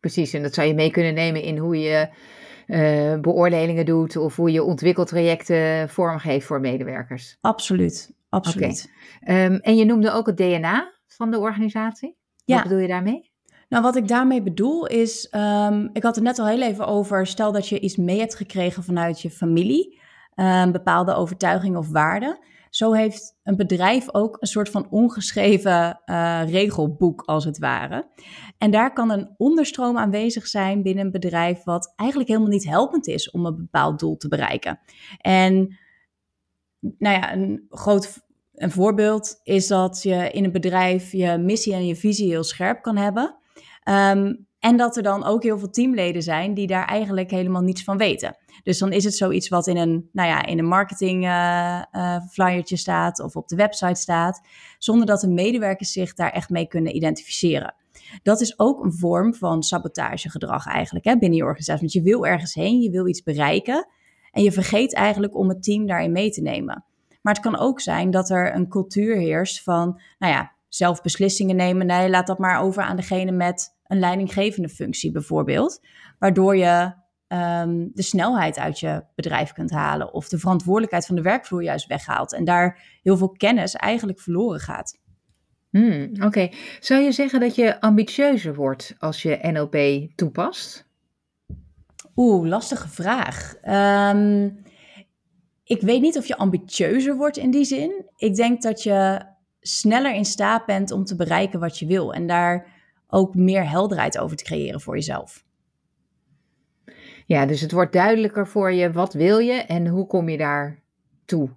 Precies, 0.00 0.32
en 0.32 0.42
dat 0.42 0.54
zou 0.54 0.66
je 0.66 0.74
mee 0.74 0.90
kunnen 0.90 1.14
nemen 1.14 1.42
in 1.42 1.58
hoe 1.58 1.80
je 1.80 2.08
eh, 2.66 3.20
beoordelingen 3.20 3.86
doet 3.86 4.16
of 4.16 4.36
hoe 4.36 4.52
je 4.52 4.62
ontwikkeltrajecten 4.62 5.88
vormgeeft 5.88 6.46
voor 6.46 6.60
medewerkers. 6.60 7.38
Absoluut, 7.40 8.12
absoluut. 8.28 8.92
Ehm, 9.20 9.54
en 9.54 9.76
je 9.76 9.84
noemde 9.84 10.10
ook 10.10 10.26
het 10.26 10.36
DNA 10.36 10.92
van 11.06 11.30
de 11.30 11.38
organisatie. 11.38 12.16
Ja. 12.44 12.54
Wat 12.54 12.62
bedoel 12.62 12.78
je 12.78 12.88
daarmee? 12.88 13.32
Nou, 13.68 13.82
wat 13.82 13.96
ik 13.96 14.08
daarmee 14.08 14.42
bedoel 14.42 14.86
is, 14.86 15.28
ehm, 15.28 15.88
ik 15.92 16.02
had 16.02 16.14
het 16.14 16.24
net 16.24 16.38
al 16.38 16.46
heel 16.46 16.62
even 16.62 16.86
over, 16.86 17.26
stel 17.26 17.52
dat 17.52 17.68
je 17.68 17.80
iets 17.80 17.96
mee 17.96 18.18
hebt 18.18 18.34
gekregen 18.34 18.82
vanuit 18.82 19.20
je 19.20 19.30
familie, 19.30 20.00
een 20.34 20.72
bepaalde 20.72 21.14
overtuiging 21.14 21.76
of 21.76 21.90
waarden. 21.90 22.38
Zo 22.74 22.92
heeft 22.92 23.36
een 23.42 23.56
bedrijf 23.56 24.14
ook 24.14 24.36
een 24.40 24.46
soort 24.46 24.68
van 24.68 24.86
ongeschreven 24.90 26.00
eh, 26.04 26.42
regelboek, 26.46 27.22
als 27.22 27.44
het 27.44 27.58
ware. 27.58 28.08
En 28.58 28.70
daar 28.70 28.92
kan 28.92 29.10
een 29.10 29.34
onderstroom 29.36 29.98
aanwezig 29.98 30.46
zijn 30.46 30.82
binnen 30.82 31.04
een 31.04 31.10
bedrijf, 31.10 31.62
wat 31.62 31.92
eigenlijk 31.96 32.28
helemaal 32.28 32.50
niet 32.50 32.68
helpend 32.68 33.06
is 33.06 33.30
om 33.30 33.46
een 33.46 33.56
bepaald 33.56 33.98
doel 33.98 34.16
te 34.16 34.28
bereiken. 34.28 34.80
En 35.18 35.78
nou 36.80 37.16
ja, 37.16 37.32
een 37.32 37.66
groot 37.68 38.22
een 38.54 38.70
voorbeeld 38.70 39.40
is 39.42 39.66
dat 39.66 40.02
je 40.02 40.30
in 40.30 40.44
een 40.44 40.52
bedrijf 40.52 41.12
je 41.12 41.38
missie 41.38 41.74
en 41.74 41.86
je 41.86 41.96
visie 41.96 42.28
heel 42.28 42.44
scherp 42.44 42.82
kan 42.82 42.96
hebben. 42.96 43.36
Ehm, 43.82 44.34
en 44.64 44.76
dat 44.76 44.96
er 44.96 45.02
dan 45.02 45.24
ook 45.24 45.42
heel 45.42 45.58
veel 45.58 45.70
teamleden 45.70 46.22
zijn 46.22 46.54
die 46.54 46.66
daar 46.66 46.84
eigenlijk 46.84 47.30
helemaal 47.30 47.62
niets 47.62 47.84
van 47.84 47.96
weten. 47.96 48.36
Dus 48.62 48.78
dan 48.78 48.92
is 48.92 49.04
het 49.04 49.16
zoiets 49.16 49.48
wat 49.48 49.66
in 49.66 49.76
een, 49.76 50.08
nou 50.12 50.28
ja, 50.28 50.46
in 50.46 50.58
een 50.58 50.66
marketing 50.66 51.24
eh, 51.24 52.18
flyertje 52.30 52.76
staat 52.76 53.20
of 53.20 53.36
op 53.36 53.48
de 53.48 53.56
website 53.56 54.00
staat, 54.00 54.40
zonder 54.78 55.06
dat 55.06 55.20
de 55.20 55.28
medewerkers 55.28 55.92
zich 55.92 56.14
daar 56.14 56.30
echt 56.30 56.50
mee 56.50 56.66
kunnen 56.66 56.96
identificeren. 56.96 57.74
Dat 58.22 58.40
is 58.40 58.58
ook 58.58 58.84
een 58.84 58.92
vorm 58.92 59.34
van 59.34 59.62
sabotagegedrag 59.62 60.66
eigenlijk 60.66 61.04
hè, 61.04 61.18
binnen 61.18 61.38
je 61.38 61.44
organisatie. 61.44 61.80
Want 61.80 61.92
je 61.92 62.02
wil 62.02 62.26
ergens 62.26 62.54
heen, 62.54 62.80
je 62.80 62.90
wil 62.90 63.06
iets 63.06 63.22
bereiken 63.22 63.88
en 64.30 64.42
je 64.42 64.52
vergeet 64.52 64.94
eigenlijk 64.94 65.36
om 65.36 65.48
het 65.48 65.62
team 65.62 65.86
daarin 65.86 66.12
mee 66.12 66.30
te 66.30 66.42
nemen. 66.42 66.84
Maar 67.22 67.34
het 67.34 67.42
kan 67.42 67.58
ook 67.58 67.80
zijn 67.80 68.10
dat 68.10 68.30
er 68.30 68.54
een 68.54 68.68
cultuur 68.68 69.16
heerst 69.16 69.62
van, 69.62 70.00
nou 70.18 70.32
ja, 70.32 70.52
zelf 70.68 71.02
beslissingen 71.02 71.56
nemen. 71.56 71.86
Nee, 71.86 72.10
laat 72.10 72.26
dat 72.26 72.38
maar 72.38 72.60
over 72.60 72.82
aan 72.82 72.96
degene 72.96 73.32
met 73.32 73.73
een 73.84 73.98
leidinggevende 73.98 74.68
functie 74.68 75.10
bijvoorbeeld. 75.12 75.80
Waardoor 76.18 76.56
je 76.56 76.92
um, 77.28 77.90
de 77.94 78.02
snelheid 78.02 78.58
uit 78.58 78.80
je 78.80 79.04
bedrijf 79.14 79.52
kunt 79.52 79.70
halen 79.70 80.12
of 80.12 80.28
de 80.28 80.38
verantwoordelijkheid 80.38 81.06
van 81.06 81.16
de 81.16 81.22
werkvloer 81.22 81.62
juist 81.62 81.86
weghaalt. 81.86 82.34
En 82.34 82.44
daar 82.44 82.98
heel 83.02 83.16
veel 83.16 83.30
kennis 83.30 83.74
eigenlijk 83.74 84.20
verloren 84.20 84.60
gaat. 84.60 85.02
Hmm, 85.70 86.10
Oké, 86.14 86.26
okay. 86.26 86.52
zou 86.80 87.02
je 87.02 87.12
zeggen 87.12 87.40
dat 87.40 87.54
je 87.54 87.80
ambitieuzer 87.80 88.54
wordt 88.54 88.94
als 88.98 89.22
je 89.22 89.38
NLP 89.42 90.08
toepast? 90.16 90.88
Oeh, 92.16 92.48
lastige 92.48 92.88
vraag. 92.88 93.54
Um, 94.14 94.62
ik 95.64 95.80
weet 95.80 96.00
niet 96.00 96.18
of 96.18 96.26
je 96.26 96.36
ambitieuzer 96.36 97.16
wordt 97.16 97.36
in 97.36 97.50
die 97.50 97.64
zin. 97.64 98.04
Ik 98.16 98.34
denk 98.34 98.62
dat 98.62 98.82
je 98.82 99.20
sneller 99.60 100.14
in 100.14 100.24
staat 100.24 100.66
bent 100.66 100.90
om 100.90 101.04
te 101.04 101.16
bereiken 101.16 101.60
wat 101.60 101.78
je 101.78 101.86
wil. 101.86 102.14
En 102.14 102.26
daar 102.26 102.73
ook 103.14 103.34
meer 103.34 103.68
helderheid 103.68 104.18
over 104.18 104.36
te 104.36 104.44
creëren 104.44 104.80
voor 104.80 104.94
jezelf. 104.94 105.44
Ja, 107.26 107.46
dus 107.46 107.60
het 107.60 107.72
wordt 107.72 107.92
duidelijker 107.92 108.46
voor 108.46 108.72
je 108.72 108.92
wat 108.92 109.12
wil 109.12 109.38
je 109.38 109.52
en 109.52 109.86
hoe 109.86 110.06
kom 110.06 110.28
je 110.28 110.36
daar 110.36 110.82
toe. 111.24 111.50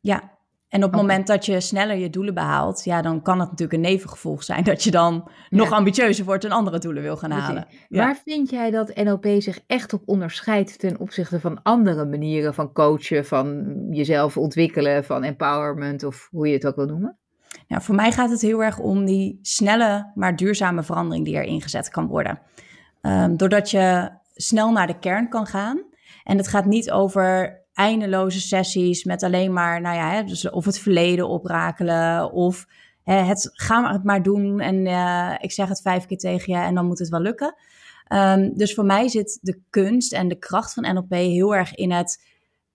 Ja, 0.00 0.38
en 0.68 0.84
op 0.84 0.90
het 0.90 1.00
moment 1.00 1.26
dat 1.26 1.46
je 1.46 1.60
sneller 1.60 1.96
je 1.96 2.10
doelen 2.10 2.34
behaalt, 2.34 2.84
ja, 2.84 3.02
dan 3.02 3.22
kan 3.22 3.40
het 3.40 3.50
natuurlijk 3.50 3.72
een 3.72 3.90
nevengevolg 3.90 4.42
zijn 4.42 4.64
dat 4.64 4.82
je 4.82 4.90
dan 4.90 5.14
ja. 5.14 5.56
nog 5.56 5.72
ambitieuzer 5.72 6.24
wordt 6.24 6.44
en 6.44 6.50
andere 6.50 6.78
doelen 6.78 7.02
wil 7.02 7.16
gaan 7.16 7.30
halen. 7.30 7.66
Ja. 7.88 8.04
Waar 8.04 8.20
vind 8.24 8.50
jij 8.50 8.70
dat 8.70 8.94
NLP 8.94 9.26
zich 9.38 9.60
echt 9.66 9.92
op 9.92 10.02
onderscheidt 10.04 10.78
ten 10.78 10.98
opzichte 10.98 11.40
van 11.40 11.62
andere 11.62 12.04
manieren 12.04 12.54
van 12.54 12.72
coachen, 12.72 13.26
van 13.26 13.76
jezelf 13.90 14.36
ontwikkelen, 14.36 15.04
van 15.04 15.24
empowerment 15.24 16.04
of 16.04 16.28
hoe 16.30 16.46
je 16.46 16.54
het 16.54 16.66
ook 16.66 16.76
wil 16.76 16.86
noemen? 16.86 17.19
Nou, 17.70 17.82
voor 17.82 17.94
mij 17.94 18.12
gaat 18.12 18.30
het 18.30 18.40
heel 18.40 18.62
erg 18.62 18.78
om 18.78 19.04
die 19.04 19.38
snelle, 19.42 20.10
maar 20.14 20.36
duurzame 20.36 20.82
verandering 20.82 21.24
die 21.24 21.36
er 21.36 21.42
ingezet 21.42 21.88
kan 21.88 22.06
worden. 22.06 22.40
Um, 23.02 23.36
doordat 23.36 23.70
je 23.70 24.10
snel 24.34 24.72
naar 24.72 24.86
de 24.86 24.98
kern 24.98 25.28
kan 25.28 25.46
gaan. 25.46 25.82
En 26.24 26.36
het 26.36 26.48
gaat 26.48 26.64
niet 26.64 26.90
over 26.90 27.60
eindeloze 27.72 28.40
sessies 28.40 29.04
met 29.04 29.22
alleen 29.22 29.52
maar, 29.52 29.80
nou 29.80 29.96
ja, 29.96 30.22
dus 30.22 30.50
of 30.50 30.64
het 30.64 30.78
verleden 30.78 31.28
oprakelen 31.28 32.32
of 32.32 32.66
het 33.04 33.50
gaan 33.52 33.92
het 33.92 34.04
maar 34.04 34.22
doen 34.22 34.60
en 34.60 34.86
uh, 34.86 35.34
ik 35.38 35.52
zeg 35.52 35.68
het 35.68 35.80
vijf 35.80 36.06
keer 36.06 36.18
tegen 36.18 36.52
je 36.52 36.58
en 36.58 36.74
dan 36.74 36.86
moet 36.86 36.98
het 36.98 37.08
wel 37.08 37.20
lukken. 37.20 37.54
Um, 38.08 38.56
dus 38.56 38.74
voor 38.74 38.84
mij 38.84 39.08
zit 39.08 39.38
de 39.42 39.60
kunst 39.70 40.12
en 40.12 40.28
de 40.28 40.38
kracht 40.38 40.72
van 40.72 40.94
NLP 40.94 41.10
heel 41.10 41.54
erg 41.54 41.74
in 41.74 41.92
het 41.92 42.24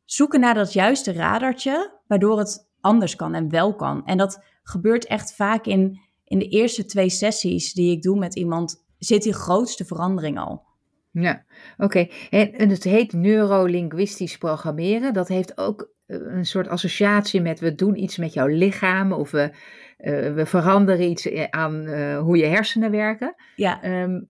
zoeken 0.06 0.40
naar 0.40 0.54
dat 0.54 0.74
juiste 0.74 1.14
radartje, 1.14 2.00
waardoor 2.08 2.38
het 2.38 2.68
anders 2.82 3.16
kan 3.16 3.34
en 3.34 3.50
wel 3.50 3.76
kan. 3.76 4.06
En 4.06 4.18
dat 4.18 4.44
gebeurt 4.66 5.06
echt 5.06 5.36
vaak 5.36 5.66
in 5.66 6.00
in 6.26 6.40
de 6.40 6.48
eerste 6.48 6.86
twee 6.86 7.10
sessies 7.10 7.74
die 7.74 7.92
ik 7.92 8.02
doe 8.02 8.18
met 8.20 8.36
iemand, 8.36 8.86
zit 8.98 9.24
die 9.24 9.34
grootste 9.34 9.86
verandering 9.86 10.40
al. 10.40 10.64
Ja, 11.12 11.46
oké. 11.78 12.08
En, 12.30 12.70
het 12.70 12.84
heet 12.84 13.14
neurolinguistisch 13.14 14.38
programmeren. 14.38 15.14
Dat 15.14 15.28
heeft 15.28 15.58
ook 15.58 15.92
eh, 16.06 16.18
een 16.22 16.46
soort 16.46 16.68
associatie 16.68 17.42
met 17.42 17.60
we 17.60 17.76
doen 17.76 18.02
iets 18.04 18.18
met 18.18 18.34
jouw 18.34 18.48
lichaam 18.48 19.14
of 19.14 19.32
we, 19.32 19.50
uh, 19.98 20.34
we 20.34 20.46
veranderen 20.46 21.10
iets 21.10 21.50
aan 21.50 21.88
uh, 21.88 22.20
hoe 22.20 22.38
je 22.38 22.46
hersenen 22.46 22.92
werken. 22.92 23.36
Ja. 23.56 24.02
Um, 24.04 24.30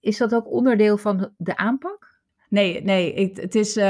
is 0.00 0.18
dat 0.18 0.34
ook 0.34 0.50
onderdeel 0.50 0.96
van 0.96 1.32
de 1.36 1.56
aanpak? 1.56 2.09
Nee, 2.50 2.82
nee, 2.82 3.14
het, 3.14 3.40
het 3.40 3.54
is 3.54 3.76
um, 3.76 3.82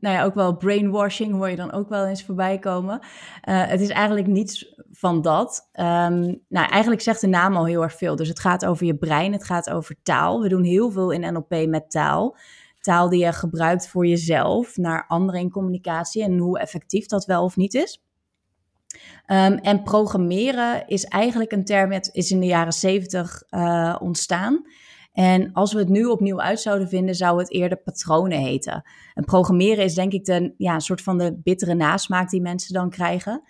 nou 0.00 0.14
ja, 0.14 0.24
ook 0.24 0.34
wel 0.34 0.56
brainwashing, 0.56 1.32
hoor 1.32 1.50
je 1.50 1.56
dan 1.56 1.72
ook 1.72 1.88
wel 1.88 2.06
eens 2.06 2.24
voorbij 2.24 2.58
komen. 2.58 3.00
Uh, 3.00 3.66
het 3.66 3.80
is 3.80 3.88
eigenlijk 3.88 4.26
niets 4.26 4.74
van 4.92 5.22
dat. 5.22 5.68
Um, 5.72 6.42
nou, 6.48 6.68
eigenlijk 6.68 7.02
zegt 7.02 7.20
de 7.20 7.26
naam 7.26 7.56
al 7.56 7.66
heel 7.66 7.82
erg 7.82 7.96
veel. 7.96 8.16
Dus 8.16 8.28
het 8.28 8.40
gaat 8.40 8.66
over 8.66 8.86
je 8.86 8.96
brein, 8.96 9.32
het 9.32 9.44
gaat 9.44 9.70
over 9.70 9.96
taal. 10.02 10.40
We 10.40 10.48
doen 10.48 10.62
heel 10.62 10.90
veel 10.90 11.10
in 11.10 11.32
NLP 11.32 11.66
met 11.66 11.90
taal. 11.90 12.36
Taal 12.80 13.08
die 13.08 13.24
je 13.24 13.32
gebruikt 13.32 13.88
voor 13.88 14.06
jezelf, 14.06 14.76
naar 14.76 15.04
anderen 15.08 15.40
in 15.40 15.50
communicatie 15.50 16.22
en 16.22 16.38
hoe 16.38 16.58
effectief 16.58 17.06
dat 17.06 17.24
wel 17.24 17.44
of 17.44 17.56
niet 17.56 17.74
is. 17.74 18.02
Um, 19.26 19.54
en 19.54 19.82
programmeren 19.82 20.86
is 20.86 21.04
eigenlijk 21.04 21.52
een 21.52 21.64
term, 21.64 21.92
het 21.92 22.10
is 22.12 22.30
in 22.30 22.40
de 22.40 22.46
jaren 22.46 22.72
zeventig 22.72 23.42
uh, 23.50 23.96
ontstaan. 24.00 24.64
En 25.12 25.52
als 25.52 25.72
we 25.72 25.78
het 25.78 25.88
nu 25.88 26.04
opnieuw 26.04 26.40
uit 26.40 26.60
zouden 26.60 26.88
vinden, 26.88 27.14
zou 27.14 27.38
het 27.38 27.50
eerder 27.50 27.78
patronen 27.78 28.38
heten. 28.38 28.82
En 29.14 29.24
programmeren 29.24 29.84
is 29.84 29.94
denk 29.94 30.12
ik 30.12 30.24
de, 30.24 30.54
ja, 30.56 30.74
een 30.74 30.80
soort 30.80 31.02
van 31.02 31.18
de 31.18 31.40
bittere 31.42 31.74
nasmaak 31.74 32.30
die 32.30 32.40
mensen 32.40 32.74
dan 32.74 32.90
krijgen. 32.90 33.42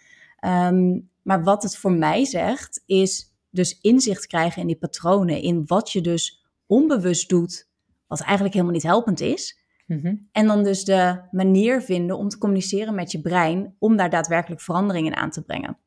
Um, 0.44 1.09
maar 1.23 1.42
wat 1.42 1.62
het 1.62 1.77
voor 1.77 1.92
mij 1.92 2.25
zegt, 2.25 2.83
is 2.87 3.35
dus 3.51 3.79
inzicht 3.81 4.27
krijgen 4.27 4.61
in 4.61 4.66
die 4.66 4.79
patronen, 4.79 5.42
in 5.42 5.62
wat 5.66 5.92
je 5.92 6.01
dus 6.01 6.46
onbewust 6.66 7.29
doet, 7.29 7.68
wat 8.07 8.20
eigenlijk 8.20 8.55
helemaal 8.55 8.75
niet 8.75 8.83
helpend 8.83 9.20
is. 9.20 9.59
Mm 9.87 10.01
-hmm. 10.03 10.29
En 10.33 10.46
dan 10.46 10.62
dus 10.62 10.85
de 10.85 11.20
manier 11.31 11.83
vinden 11.83 12.16
om 12.16 12.29
te 12.29 12.38
communiceren 12.38 12.94
met 12.94 13.12
je 13.12 13.20
brein, 13.20 13.75
om 13.79 13.96
daar 13.96 14.11
daadwerkelijk 14.11 14.61
veranderingen 14.61 15.16
aan 15.16 15.31
te 15.31 15.42
brengen. 15.42 15.79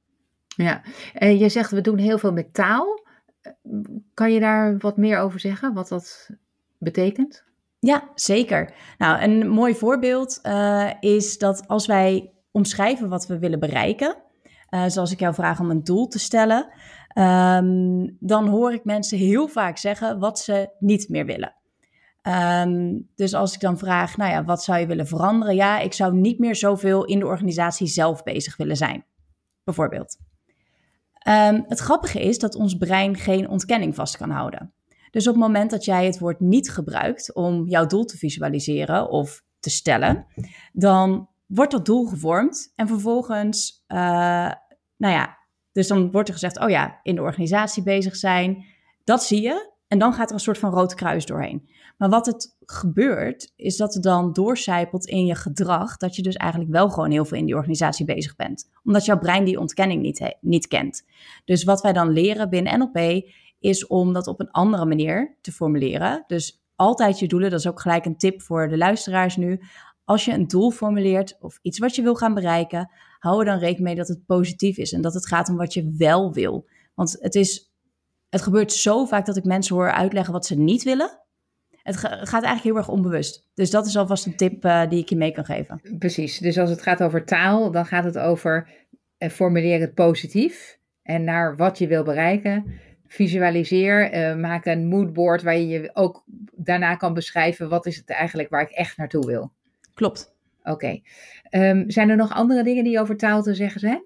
Ja, 0.47 0.81
en 1.13 1.37
je 1.37 1.49
zegt 1.49 1.71
we 1.71 1.81
doen 1.81 1.97
heel 1.97 2.17
veel 2.17 2.33
met 2.33 2.53
taal. 2.53 3.01
Kan 4.13 4.31
je 4.31 4.39
daar 4.39 4.77
wat 4.77 4.97
meer 4.97 5.19
over 5.19 5.39
zeggen, 5.39 5.73
wat 5.73 5.87
dat 5.87 6.29
betekent? 6.77 7.43
Ja, 7.79 8.09
zeker. 8.15 8.73
Nou, 8.97 9.21
een 9.21 9.49
mooi 9.49 9.75
voorbeeld 9.75 10.39
uh, 10.43 10.91
is 10.99 11.37
dat 11.37 11.67
als 11.67 11.85
wij 11.85 12.33
omschrijven 12.51 13.09
wat 13.09 13.27
we 13.27 13.39
willen 13.39 13.59
bereiken, 13.59 14.15
uh, 14.69 14.83
zoals 14.87 15.11
ik 15.11 15.19
jou 15.19 15.33
vraag 15.33 15.59
om 15.59 15.69
een 15.69 15.83
doel 15.83 16.07
te 16.07 16.19
stellen, 16.19 16.67
um, 17.17 18.17
dan 18.19 18.47
hoor 18.47 18.73
ik 18.73 18.83
mensen 18.83 19.17
heel 19.17 19.47
vaak 19.47 19.77
zeggen 19.77 20.19
wat 20.19 20.39
ze 20.39 20.69
niet 20.79 21.09
meer 21.09 21.25
willen. 21.25 21.55
Um, 22.27 23.09
dus 23.15 23.33
als 23.33 23.53
ik 23.53 23.59
dan 23.59 23.77
vraag, 23.77 24.17
nou 24.17 24.31
ja, 24.31 24.43
wat 24.43 24.63
zou 24.63 24.79
je 24.79 24.85
willen 24.85 25.07
veranderen? 25.07 25.55
Ja, 25.55 25.79
ik 25.79 25.93
zou 25.93 26.13
niet 26.13 26.39
meer 26.39 26.55
zoveel 26.55 27.05
in 27.05 27.19
de 27.19 27.25
organisatie 27.25 27.87
zelf 27.87 28.23
bezig 28.23 28.57
willen 28.57 28.77
zijn, 28.77 29.05
bijvoorbeeld. 29.63 30.17
Um, 31.27 31.63
het 31.67 31.79
grappige 31.79 32.21
is 32.21 32.39
dat 32.39 32.55
ons 32.55 32.77
brein 32.77 33.15
geen 33.15 33.49
ontkenning 33.49 33.95
vast 33.95 34.17
kan 34.17 34.29
houden. 34.29 34.73
Dus 35.11 35.27
op 35.27 35.33
het 35.33 35.43
moment 35.43 35.71
dat 35.71 35.85
jij 35.85 36.05
het 36.05 36.19
woord 36.19 36.39
niet 36.39 36.71
gebruikt 36.71 37.33
om 37.33 37.67
jouw 37.67 37.85
doel 37.85 38.05
te 38.05 38.17
visualiseren 38.17 39.09
of 39.09 39.43
te 39.59 39.69
stellen, 39.69 40.25
dan 40.71 41.29
wordt 41.45 41.71
dat 41.71 41.85
doel 41.85 42.05
gevormd 42.05 42.71
en 42.75 42.87
vervolgens, 42.87 43.85
uh, 43.87 43.97
nou 44.97 45.13
ja, 45.13 45.37
dus 45.71 45.87
dan 45.87 46.11
wordt 46.11 46.27
er 46.27 46.33
gezegd, 46.33 46.59
oh 46.59 46.69
ja, 46.69 46.99
in 47.03 47.15
de 47.15 47.21
organisatie 47.21 47.83
bezig 47.83 48.15
zijn, 48.15 48.65
dat 49.03 49.23
zie 49.23 49.41
je. 49.41 49.71
En 49.87 49.99
dan 49.99 50.13
gaat 50.13 50.29
er 50.29 50.33
een 50.33 50.39
soort 50.39 50.57
van 50.57 50.71
rood 50.71 50.93
kruis 50.93 51.25
doorheen. 51.25 51.69
Maar 52.03 52.11
wat 52.11 52.25
het 52.25 52.55
gebeurt, 52.65 53.51
is 53.55 53.77
dat 53.77 53.93
het 53.93 54.03
dan 54.03 54.33
doorcijpelt 54.33 55.05
in 55.05 55.25
je 55.25 55.35
gedrag, 55.35 55.97
dat 55.97 56.15
je 56.15 56.21
dus 56.21 56.35
eigenlijk 56.35 56.71
wel 56.71 56.89
gewoon 56.89 57.11
heel 57.11 57.25
veel 57.25 57.37
in 57.37 57.45
die 57.45 57.55
organisatie 57.55 58.05
bezig 58.05 58.35
bent. 58.35 58.69
Omdat 58.83 59.05
jouw 59.05 59.17
brein 59.17 59.43
die 59.43 59.59
ontkenning 59.59 60.01
niet, 60.01 60.35
niet 60.41 60.67
kent. 60.67 61.03
Dus 61.45 61.63
wat 61.63 61.81
wij 61.81 61.93
dan 61.93 62.09
leren 62.09 62.49
binnen 62.49 62.79
NLP, 62.79 63.25
is 63.59 63.87
om 63.87 64.13
dat 64.13 64.27
op 64.27 64.39
een 64.39 64.51
andere 64.51 64.85
manier 64.85 65.37
te 65.41 65.51
formuleren. 65.51 66.23
Dus 66.27 66.63
altijd 66.75 67.19
je 67.19 67.27
doelen, 67.27 67.49
dat 67.49 67.59
is 67.59 67.67
ook 67.67 67.81
gelijk 67.81 68.05
een 68.05 68.17
tip 68.17 68.41
voor 68.41 68.67
de 68.67 68.77
luisteraars 68.77 69.35
nu. 69.35 69.61
Als 70.03 70.25
je 70.25 70.31
een 70.31 70.47
doel 70.47 70.71
formuleert 70.71 71.37
of 71.39 71.59
iets 71.61 71.79
wat 71.79 71.95
je 71.95 72.01
wil 72.01 72.15
gaan 72.15 72.33
bereiken, 72.33 72.91
hou 73.19 73.39
er 73.39 73.45
dan 73.45 73.57
rekening 73.57 73.87
mee 73.87 73.95
dat 73.95 74.07
het 74.07 74.25
positief 74.25 74.77
is 74.77 74.93
en 74.93 75.01
dat 75.01 75.13
het 75.13 75.27
gaat 75.27 75.49
om 75.49 75.57
wat 75.57 75.73
je 75.73 75.93
wel 75.97 76.33
wil. 76.33 76.67
Want 76.93 77.17
het 77.19 77.35
is 77.35 77.73
het 78.29 78.41
gebeurt 78.41 78.73
zo 78.73 79.05
vaak 79.05 79.25
dat 79.25 79.37
ik 79.37 79.43
mensen 79.43 79.75
hoor 79.75 79.91
uitleggen 79.91 80.33
wat 80.33 80.45
ze 80.45 80.55
niet 80.55 80.83
willen. 80.83 81.22
Het 81.83 81.95
gaat 81.97 82.31
eigenlijk 82.31 82.63
heel 82.63 82.77
erg 82.77 82.89
onbewust. 82.89 83.49
Dus 83.53 83.69
dat 83.69 83.85
is 83.85 83.97
alvast 83.97 84.25
een 84.25 84.35
tip 84.35 84.65
uh, 84.65 84.89
die 84.89 84.99
ik 84.99 85.09
je 85.09 85.15
mee 85.15 85.31
kan 85.31 85.45
geven. 85.45 85.81
Precies. 85.99 86.37
Dus 86.37 86.57
als 86.57 86.69
het 86.69 86.81
gaat 86.81 87.03
over 87.03 87.25
taal, 87.25 87.71
dan 87.71 87.85
gaat 87.85 88.03
het 88.03 88.17
over 88.17 88.69
uh, 89.17 89.29
formuleer 89.29 89.79
het 89.79 89.93
positief 89.93 90.79
en 91.01 91.23
naar 91.23 91.55
wat 91.55 91.77
je 91.77 91.87
wil 91.87 92.03
bereiken. 92.03 92.65
Visualiseer, 93.07 94.13
uh, 94.13 94.35
maak 94.35 94.65
een 94.65 94.87
moodboard 94.87 95.41
waar 95.41 95.57
je 95.57 95.89
ook 95.93 96.23
daarna 96.55 96.95
kan 96.95 97.13
beschrijven 97.13 97.69
wat 97.69 97.85
is 97.85 97.97
het 97.97 98.09
eigenlijk 98.09 98.49
waar 98.49 98.61
ik 98.61 98.71
echt 98.71 98.97
naartoe 98.97 99.25
wil. 99.25 99.51
Klopt. 99.93 100.35
Oké. 100.63 100.71
Okay. 100.71 101.03
Um, 101.69 101.89
zijn 101.89 102.09
er 102.09 102.15
nog 102.15 102.33
andere 102.33 102.63
dingen 102.63 102.83
die 102.83 102.99
over 102.99 103.17
taal 103.17 103.41
te 103.41 103.53
zeggen 103.53 103.79
zijn? 103.79 104.03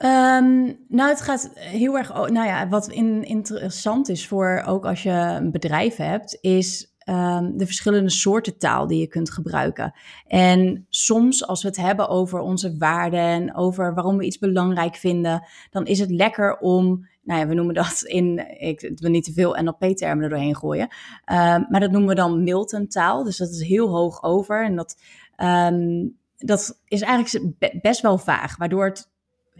Um, 0.00 0.78
nou, 0.88 1.08
het 1.08 1.20
gaat 1.20 1.50
heel 1.54 1.96
erg. 1.96 2.12
Nou 2.12 2.46
ja, 2.46 2.68
wat 2.68 2.88
in, 2.88 3.24
interessant 3.24 4.08
is 4.08 4.26
voor 4.28 4.62
ook 4.66 4.86
als 4.86 5.02
je 5.02 5.10
een 5.10 5.50
bedrijf 5.50 5.96
hebt, 5.96 6.38
is 6.40 6.94
um, 7.08 7.56
de 7.56 7.66
verschillende 7.66 8.10
soorten 8.10 8.58
taal 8.58 8.86
die 8.86 9.00
je 9.00 9.06
kunt 9.06 9.30
gebruiken. 9.30 9.94
En 10.26 10.86
soms, 10.88 11.46
als 11.46 11.62
we 11.62 11.68
het 11.68 11.76
hebben 11.76 12.08
over 12.08 12.40
onze 12.40 12.76
waarden 12.76 13.20
en 13.20 13.54
over 13.54 13.94
waarom 13.94 14.16
we 14.16 14.24
iets 14.24 14.38
belangrijk 14.38 14.96
vinden, 14.96 15.46
dan 15.70 15.86
is 15.86 15.98
het 15.98 16.10
lekker 16.10 16.58
om. 16.58 17.10
Nou 17.22 17.40
ja, 17.40 17.46
we 17.46 17.54
noemen 17.54 17.74
dat 17.74 18.02
in. 18.02 18.58
Ik 18.58 18.92
wil 18.96 19.10
niet 19.10 19.24
te 19.24 19.32
veel 19.32 19.56
NLP-termen 19.62 20.24
er 20.24 20.30
doorheen 20.30 20.56
gooien. 20.56 20.88
Um, 21.32 21.66
maar 21.68 21.80
dat 21.80 21.90
noemen 21.90 22.08
we 22.08 22.14
dan 22.14 22.42
Milton-taal. 22.42 23.24
Dus 23.24 23.36
dat 23.36 23.50
is 23.50 23.62
heel 23.62 23.88
hoog 23.88 24.22
over. 24.22 24.64
En 24.64 24.76
dat, 24.76 24.96
dat 26.36 26.80
is 26.84 27.00
eigenlijk 27.00 27.54
best 27.82 28.00
wel 28.00 28.18
vaag, 28.18 28.56
waardoor 28.56 28.84
het 28.84 29.11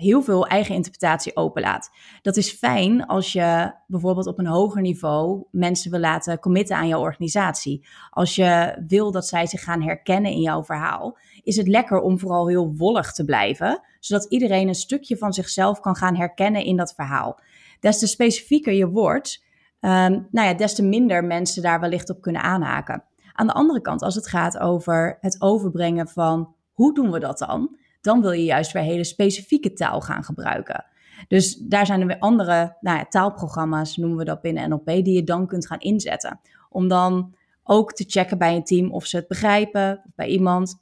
heel 0.03 0.23
veel 0.23 0.47
eigen 0.47 0.75
interpretatie 0.75 1.37
openlaat. 1.37 1.91
Dat 2.23 2.37
is 2.37 2.53
fijn 2.53 3.07
als 3.07 3.33
je 3.33 3.75
bijvoorbeeld 3.87 4.27
op 4.27 4.39
een 4.39 4.47
hoger 4.47 4.81
niveau 4.81 5.45
mensen 5.51 5.91
wil 5.91 6.01
laten 6.01 6.39
committen 6.39 6.77
aan 6.77 6.89
jouw 6.89 7.01
organisatie. 7.01 7.87
Als 8.11 8.35
je 8.35 8.83
wil 8.87 9.13
dat 9.13 9.27
zij 9.27 9.47
zich 9.47 9.63
gaan 9.63 9.83
herkennen 9.83 10.31
in 10.31 10.41
jouw 10.41 10.65
verhaal, 10.65 11.19
is 11.43 11.57
het 11.57 11.69
lekker 11.69 12.01
om 12.01 12.19
vooral 12.19 12.49
heel 12.49 12.75
wollig 12.77 13.13
te 13.13 13.25
blijven, 13.25 13.81
zodat 14.01 14.25
iedereen 14.25 14.69
een 14.69 14.75
stukje 14.75 15.17
van 15.17 15.33
zichzelf 15.33 15.81
kan 15.81 15.97
gaan 15.97 16.17
herkennen 16.17 16.65
in 16.65 16.77
dat 16.77 16.95
verhaal. 16.95 17.41
Des 17.81 17.99
te 17.99 18.07
specifieker 18.07 18.73
je 18.73 18.89
wordt, 18.89 19.45
um, 19.81 20.29
nou 20.31 20.49
ja, 20.49 20.55
des 20.55 20.75
te 20.75 20.83
minder 20.83 21.25
mensen 21.25 21.63
daar 21.63 21.81
wellicht 21.81 22.11
op 22.11 22.21
kunnen 22.21 22.43
aanhaken. 22.43 23.05
Aan 23.33 23.47
de 23.47 23.53
andere 23.53 23.81
kant, 23.81 24.03
als 24.03 24.15
het 24.15 24.29
gaat 24.29 24.59
over 24.59 25.19
het 25.21 25.37
overbrengen 25.41 26.09
van 26.09 26.55
hoe 26.73 26.95
doen 26.95 27.11
we 27.11 27.19
dat 27.19 27.39
dan? 27.39 27.77
Dan 28.03 28.21
wil 28.21 28.33
je 28.33 28.45
juist 28.45 28.73
weer 28.73 28.83
hele 28.83 29.05
specifieke 29.05 29.73
taal 29.73 30.01
gaan 30.01 30.25
gebruiken. 30.25 30.85
Dus 31.29 31.57
daar 31.57 31.87
zijn 31.87 32.01
er 32.01 32.07
weer 32.07 32.19
andere 32.19 32.77
nou 32.81 32.99
ja, 32.99 33.07
taalprogramma's, 33.09 33.97
noemen 33.97 34.19
we 34.19 34.25
dat 34.25 34.41
binnen 34.41 34.69
NLP, 34.69 34.87
die 34.87 35.13
je 35.13 35.25
dan 35.25 35.47
kunt 35.47 35.67
gaan 35.67 35.81
inzetten. 35.81 36.41
Om 36.69 36.89
dan 36.89 37.35
ook 37.65 37.93
te 37.93 38.05
checken 38.07 38.39
bij 38.39 38.57
een 38.57 38.65
team 38.65 38.91
of 38.91 39.07
ze 39.07 39.17
het 39.17 39.29
begrijpen, 39.29 40.03
bij 40.17 40.27
iemand. 40.27 40.81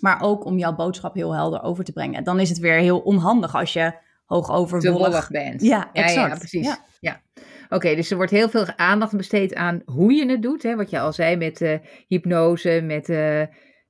Maar 0.00 0.22
ook 0.22 0.44
om 0.44 0.58
jouw 0.58 0.74
boodschap 0.74 1.14
heel 1.14 1.34
helder 1.34 1.62
over 1.62 1.84
te 1.84 1.92
brengen. 1.92 2.24
Dan 2.24 2.40
is 2.40 2.48
het 2.48 2.58
weer 2.58 2.78
heel 2.78 2.98
onhandig 2.98 3.54
als 3.54 3.72
je 3.72 3.94
hoog 4.24 4.50
overwollig 4.50 5.30
bent. 5.30 5.62
Ja, 5.62 5.90
exact. 5.92 6.30
Ja, 6.30 6.36
precies. 6.36 6.66
Ja. 6.66 6.84
ja. 7.00 7.20
Oké, 7.68 7.94
dus 7.94 8.10
er 8.10 8.16
wordt 8.16 8.30
heel 8.30 8.48
veel 8.48 8.66
aandacht 8.76 9.16
besteed 9.16 9.54
aan 9.54 9.82
hoe 9.84 10.12
je 10.12 10.30
het 10.30 10.42
doet. 10.42 10.62
Hè? 10.62 10.76
Wat 10.76 10.90
je 10.90 11.00
al 11.00 11.12
zei 11.12 11.36
met 11.36 11.60
uh, 11.60 11.78
hypnose, 12.06 12.80
met 12.84 13.08
uh, 13.08 13.42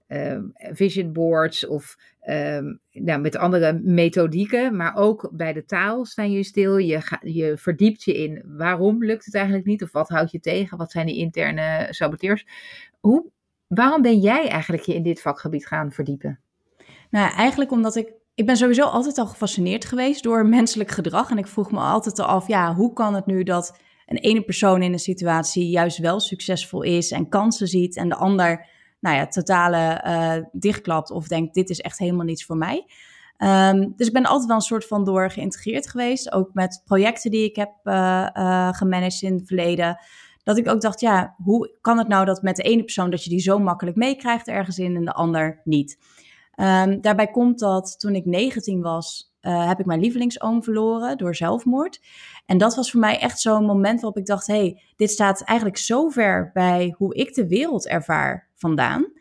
uh, 0.09 0.39
vision 0.73 1.13
boards 1.13 1.67
of 1.67 1.97
um, 2.29 2.81
nou, 2.93 3.21
met 3.21 3.37
andere 3.37 3.81
methodieken, 3.83 4.77
maar 4.77 4.97
ook 4.97 5.31
bij 5.33 5.53
de 5.53 5.65
taal 5.65 6.05
sta 6.05 6.23
je 6.23 6.43
stil. 6.43 6.77
Je, 6.77 7.01
ga, 7.01 7.21
je 7.23 7.57
verdiept 7.57 8.03
je 8.03 8.23
in 8.23 8.43
waarom 8.47 9.05
lukt 9.05 9.25
het 9.25 9.35
eigenlijk 9.35 9.67
niet 9.67 9.83
of 9.83 9.93
wat 9.93 10.09
houdt 10.09 10.31
je 10.31 10.41
tegen, 10.41 10.79
wat 10.79 10.91
zijn 10.91 11.07
die 11.07 11.17
interne 11.17 11.87
saboteurs. 11.91 12.47
Hoe, 13.01 13.31
waarom 13.67 14.03
ben 14.03 14.19
jij 14.19 14.49
eigenlijk 14.49 14.83
je 14.83 14.95
in 14.95 15.03
dit 15.03 15.21
vakgebied 15.21 15.67
gaan 15.67 15.93
verdiepen? 15.93 16.41
Nou, 17.11 17.33
eigenlijk 17.33 17.71
omdat 17.71 17.97
ik 17.97 18.13
ik 18.39 18.47
ben 18.47 18.57
sowieso 18.57 18.85
altijd 18.85 19.19
al 19.19 19.27
gefascineerd 19.27 19.85
geweest 19.85 20.23
door 20.23 20.47
menselijk 20.47 20.91
gedrag. 20.91 21.31
En 21.31 21.39
ik 21.39 21.47
vroeg 21.47 21.71
me 21.71 21.79
altijd 21.79 22.19
al 22.19 22.27
af, 22.27 22.49
ja, 22.49 22.75
hoe 22.75 22.93
kan 22.93 23.15
het 23.15 23.27
nu 23.27 23.43
dat 23.43 23.79
een 24.07 24.17
ene 24.17 24.43
persoon 24.43 24.83
in 24.83 24.93
een 24.93 24.99
situatie 24.99 25.69
juist 25.69 25.99
wel 25.99 26.21
succesvol 26.21 26.83
is 26.83 27.11
en 27.11 27.29
kansen 27.29 27.67
ziet 27.67 27.97
en 27.97 28.09
de 28.09 28.15
ander 28.15 28.67
nou 29.01 29.17
ja, 29.17 29.27
totale 29.27 30.05
uh, 30.07 30.45
dichtklapt 30.53 31.11
of 31.11 31.29
denkt 31.29 31.55
dit 31.55 31.71
is 31.71 31.81
echt 31.81 31.99
helemaal 31.99 32.25
niets 32.25 32.45
voor 32.45 32.57
mij. 32.57 32.87
Ehm, 33.37 33.89
dus 33.97 34.07
ik 34.07 34.13
ben 34.13 34.27
altijd 34.27 34.47
wel 34.47 34.57
een 34.57 34.63
soort 34.63 34.87
van 34.87 35.05
door 35.05 35.31
geïntegreerd 35.31 35.89
geweest. 35.89 36.33
Ook 36.33 36.51
met 36.53 36.83
projecten 36.85 37.31
die 37.31 37.45
ik 37.45 37.57
heb 37.57 37.73
uh, 37.85 38.73
gemanaged 38.73 39.23
in 39.23 39.35
het 39.35 39.47
verleden. 39.47 39.99
Dat 40.43 40.59
ik 40.59 40.69
ook 40.69 40.81
dacht, 40.81 41.01
ja, 41.01 41.35
hoe 41.43 41.77
kan 41.81 41.99
het 41.99 42.09
nou 42.09 42.25
dat 42.25 42.43
met 42.43 42.57
de 42.57 42.63
ene 42.63 42.83
persoon 42.83 43.11
dat 43.11 43.25
je 43.25 43.31
die 43.31 43.41
zo 43.41 43.59
makkelijk 43.59 43.97
meekrijgt 43.97 44.49
ergens 44.49 44.79
in 44.79 44.97
en 44.97 45.05
de 45.05 45.13
ander 45.13 45.61
niet? 45.65 45.99
Um, 46.57 47.01
daarbij 47.01 47.27
komt 47.27 47.59
dat 47.59 48.01
toen 48.01 48.15
ik 48.15 48.25
19 48.25 48.83
was, 48.83 49.28
uh, 49.43 49.69
heb 49.69 49.81
ik 49.81 49.87
mijn 49.87 50.01
lievelingsoom 50.01 50.63
verloren 50.63 51.19
door 51.19 51.35
zelfmoord. 51.35 52.01
En 52.47 52.59
dat 52.59 52.75
was 52.75 52.91
voor 52.91 53.01
mij 53.01 53.19
echt 53.19 53.41
zo'n 53.41 53.65
moment 53.65 54.01
waarop 54.01 54.19
ik 54.19 54.27
dacht: 54.27 54.47
hé, 54.47 54.55
hey, 54.55 54.83
dit 54.97 55.11
staat 55.11 55.43
eigenlijk 55.43 55.79
zo 55.79 56.09
ver 56.09 56.51
bij 56.53 56.95
hoe 56.97 57.15
ik 57.15 57.35
de 57.35 57.49
wereld 57.49 57.89
ervaar 57.89 58.51
vandaan. 58.55 59.13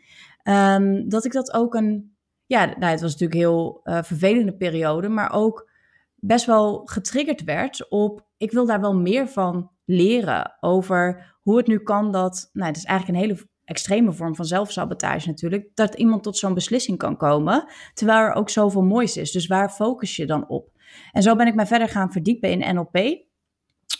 Um, 0.44 1.08
dat 1.08 1.24
ik 1.24 1.32
dat 1.32 1.52
ook 1.52 1.74
een, 1.74 2.16
ja, 2.46 2.64
nou, 2.64 2.84
het 2.92 3.00
was 3.00 3.12
natuurlijk 3.12 3.34
een 3.40 3.46
heel 3.46 3.80
uh, 3.84 4.02
vervelende 4.02 4.56
periode, 4.56 5.08
maar 5.08 5.32
ook 5.32 5.70
best 6.14 6.46
wel 6.46 6.80
getriggerd 6.84 7.44
werd 7.44 7.90
op: 7.90 8.26
ik 8.36 8.52
wil 8.52 8.66
daar 8.66 8.80
wel 8.80 8.94
meer 8.94 9.28
van 9.28 9.70
leren 9.84 10.56
over 10.60 11.36
hoe 11.42 11.56
het 11.56 11.66
nu 11.66 11.78
kan 11.78 12.12
dat, 12.12 12.50
nou, 12.52 12.68
het 12.68 12.76
is 12.76 12.84
eigenlijk 12.84 13.18
een 13.18 13.28
hele 13.28 13.48
extreme 13.68 14.12
vorm 14.12 14.34
van 14.34 14.44
zelfsabotage 14.44 15.28
natuurlijk, 15.28 15.68
dat 15.74 15.94
iemand 15.94 16.22
tot 16.22 16.36
zo'n 16.36 16.54
beslissing 16.54 16.98
kan 16.98 17.16
komen, 17.16 17.64
terwijl 17.94 18.18
er 18.18 18.32
ook 18.32 18.50
zoveel 18.50 18.82
moois 18.82 19.16
is. 19.16 19.30
Dus 19.30 19.46
waar 19.46 19.70
focus 19.70 20.16
je 20.16 20.26
dan 20.26 20.48
op? 20.48 20.70
En 21.12 21.22
zo 21.22 21.36
ben 21.36 21.46
ik 21.46 21.54
mij 21.54 21.66
verder 21.66 21.88
gaan 21.88 22.12
verdiepen 22.12 22.50
in 22.50 22.74
NLP. 22.74 23.26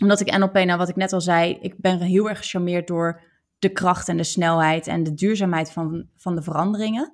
Omdat 0.00 0.20
ik 0.20 0.38
NLP, 0.38 0.54
nou 0.54 0.78
wat 0.78 0.88
ik 0.88 0.96
net 0.96 1.12
al 1.12 1.20
zei, 1.20 1.58
ik 1.60 1.74
ben 1.76 2.00
heel 2.00 2.28
erg 2.28 2.38
gecharmeerd 2.38 2.86
door 2.86 3.22
de 3.58 3.68
kracht 3.68 4.08
en 4.08 4.16
de 4.16 4.24
snelheid 4.24 4.86
en 4.86 5.02
de 5.02 5.14
duurzaamheid 5.14 5.72
van, 5.72 6.06
van 6.16 6.34
de 6.34 6.42
veranderingen. 6.42 7.12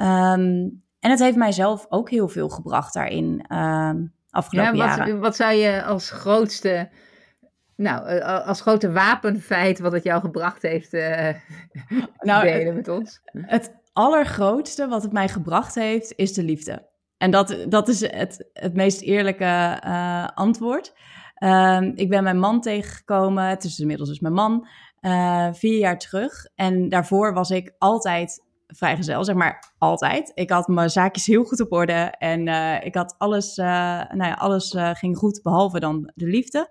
Um, 0.00 0.82
en 1.00 1.10
het 1.10 1.18
heeft 1.18 1.36
mijzelf 1.36 1.86
ook 1.88 2.10
heel 2.10 2.28
veel 2.28 2.48
gebracht 2.48 2.94
daarin 2.94 3.44
um, 3.56 4.12
afgelopen 4.30 4.76
ja, 4.76 4.86
wat, 4.86 4.96
jaren. 4.96 5.20
Wat 5.20 5.36
zou 5.36 5.52
je 5.54 5.84
als 5.84 6.10
grootste 6.10 6.90
nou, 7.80 8.06
eh, 8.06 8.46
als 8.46 8.60
grote 8.60 8.92
wapenfeit 8.92 9.78
wat 9.78 9.92
het 9.92 10.02
jou 10.02 10.20
gebracht 10.20 10.62
heeft, 10.62 10.94
uh, 10.94 11.28
nou, 12.18 12.44
delen 12.44 12.74
met 12.74 12.88
ons. 12.88 13.20
Het 13.32 13.74
allergrootste 13.92 14.88
wat 14.88 15.02
het 15.02 15.12
mij 15.12 15.28
gebracht 15.28 15.74
heeft, 15.74 16.12
is 16.16 16.32
de 16.32 16.42
liefde. 16.42 16.88
En 17.16 17.30
dat, 17.30 17.56
dat 17.68 17.88
is 17.88 18.00
het, 18.00 18.48
het 18.52 18.74
meest 18.74 19.00
eerlijke 19.00 19.80
uh, 19.84 20.28
antwoord. 20.34 20.94
Uh, 21.38 21.80
ik 21.94 22.08
ben 22.08 22.22
mijn 22.22 22.38
man 22.38 22.60
tegengekomen, 22.60 23.44
het 23.44 23.64
is 23.64 23.78
inmiddels 23.78 24.08
dus 24.08 24.20
mijn 24.20 24.34
man, 24.34 24.66
vier 25.52 25.78
jaar 25.78 25.98
terug. 25.98 26.46
En 26.54 26.88
daarvoor 26.88 27.34
was 27.34 27.50
ik 27.50 27.74
altijd 27.78 28.42
vrijgezel, 28.72 29.24
zeg 29.24 29.34
maar 29.34 29.72
altijd. 29.78 30.32
Ik 30.34 30.50
had 30.50 30.68
mijn 30.68 30.90
zaakjes 30.90 31.26
heel 31.26 31.44
goed 31.44 31.60
op 31.60 31.72
orde 31.72 32.14
en 32.18 32.48
ik 32.84 32.94
had 32.94 33.14
alles, 33.18 33.56
nou 33.56 34.24
ja, 34.24 34.32
alles 34.32 34.76
ging 34.92 35.16
goed, 35.16 35.40
behalve 35.42 35.80
dan 35.80 36.10
de 36.14 36.26
liefde. 36.26 36.68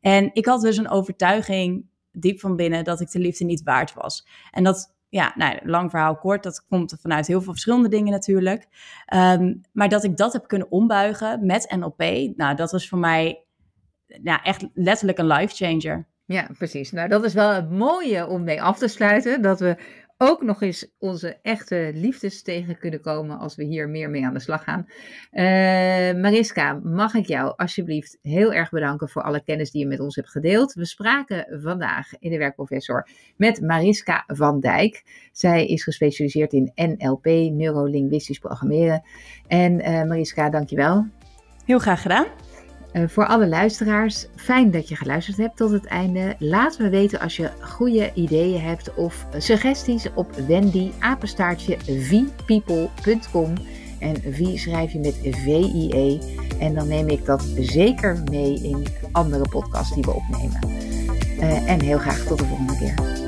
En 0.00 0.30
ik 0.32 0.46
had 0.46 0.60
dus 0.60 0.76
een 0.76 0.90
overtuiging 0.90 1.86
diep 2.12 2.40
van 2.40 2.56
binnen 2.56 2.84
dat 2.84 3.00
ik 3.00 3.10
de 3.10 3.18
liefde 3.18 3.44
niet 3.44 3.62
waard 3.62 3.94
was. 3.94 4.26
En 4.50 4.64
dat, 4.64 4.94
ja, 5.08 5.32
nou, 5.36 5.58
lang 5.62 5.90
verhaal 5.90 6.16
kort, 6.16 6.42
dat 6.42 6.66
komt 6.68 6.96
vanuit 7.00 7.26
heel 7.26 7.42
veel 7.42 7.52
verschillende 7.52 7.88
dingen 7.88 8.12
natuurlijk. 8.12 8.66
Um, 9.14 9.60
maar 9.72 9.88
dat 9.88 10.04
ik 10.04 10.16
dat 10.16 10.32
heb 10.32 10.46
kunnen 10.46 10.70
ombuigen 10.70 11.46
met 11.46 11.74
NLP, 11.76 12.02
nou, 12.36 12.56
dat 12.56 12.70
was 12.70 12.88
voor 12.88 12.98
mij 12.98 13.44
nou, 14.22 14.40
echt 14.42 14.66
letterlijk 14.74 15.18
een 15.18 15.26
life 15.26 15.54
changer. 15.54 16.06
Ja, 16.24 16.48
precies. 16.58 16.92
Nou, 16.92 17.08
dat 17.08 17.24
is 17.24 17.34
wel 17.34 17.52
het 17.52 17.70
mooie 17.70 18.26
om 18.26 18.44
mee 18.44 18.62
af 18.62 18.78
te 18.78 18.88
sluiten. 18.88 19.42
Dat 19.42 19.60
we 19.60 19.76
ook 20.18 20.42
nog 20.42 20.62
eens 20.62 20.92
onze 20.98 21.38
echte 21.42 21.90
liefdes 21.94 22.42
tegen 22.42 22.78
kunnen 22.78 23.00
komen 23.00 23.38
als 23.38 23.56
we 23.56 23.64
hier 23.64 23.88
meer 23.88 24.10
mee 24.10 24.26
aan 24.26 24.34
de 24.34 24.40
slag 24.40 24.64
gaan. 24.64 24.86
Uh, 25.32 26.20
Mariska, 26.22 26.80
mag 26.82 27.14
ik 27.14 27.26
jou 27.26 27.52
alsjeblieft 27.56 28.18
heel 28.22 28.52
erg 28.52 28.70
bedanken 28.70 29.08
voor 29.08 29.22
alle 29.22 29.42
kennis 29.42 29.70
die 29.70 29.80
je 29.80 29.86
met 29.86 30.00
ons 30.00 30.16
hebt 30.16 30.30
gedeeld. 30.30 30.74
We 30.74 30.84
spraken 30.84 31.60
vandaag 31.62 32.18
in 32.18 32.30
de 32.30 32.38
werkprofessor 32.38 33.08
met 33.36 33.60
Mariska 33.60 34.24
van 34.26 34.60
Dijk. 34.60 35.02
Zij 35.32 35.66
is 35.66 35.82
gespecialiseerd 35.82 36.52
in 36.52 36.72
NLP, 36.74 37.24
neurolinguistisch 37.52 38.38
programmeren. 38.38 39.02
En 39.46 39.80
uh, 39.80 40.04
Mariska, 40.04 40.50
dankjewel. 40.50 41.06
Heel 41.64 41.78
graag 41.78 42.02
gedaan. 42.02 42.26
Uh, 42.92 43.02
voor 43.08 43.26
alle 43.26 43.46
luisteraars, 43.48 44.26
fijn 44.36 44.70
dat 44.70 44.88
je 44.88 44.96
geluisterd 44.96 45.36
hebt 45.36 45.56
tot 45.56 45.70
het 45.70 45.86
einde. 45.86 46.36
Laat 46.38 46.78
me 46.78 46.88
weten 46.88 47.20
als 47.20 47.36
je 47.36 47.50
goede 47.60 48.10
ideeën 48.14 48.60
hebt 48.60 48.94
of 48.94 49.26
suggesties 49.36 50.06
op 50.14 50.32
wendy 50.46 50.90
vpeople.com. 52.46 53.52
En 53.98 54.16
V 54.32 54.58
schrijf 54.58 54.92
je 54.92 54.98
met 54.98 55.14
V-I-E. 55.22 56.18
En 56.58 56.74
dan 56.74 56.88
neem 56.88 57.08
ik 57.08 57.24
dat 57.24 57.44
zeker 57.58 58.22
mee 58.30 58.62
in 58.62 58.86
andere 59.12 59.48
podcasts 59.48 59.94
die 59.94 60.04
we 60.04 60.14
opnemen. 60.14 60.60
Uh, 61.40 61.70
en 61.70 61.82
heel 61.82 61.98
graag 61.98 62.24
tot 62.24 62.38
de 62.38 62.44
volgende 62.44 62.78
keer. 62.78 63.27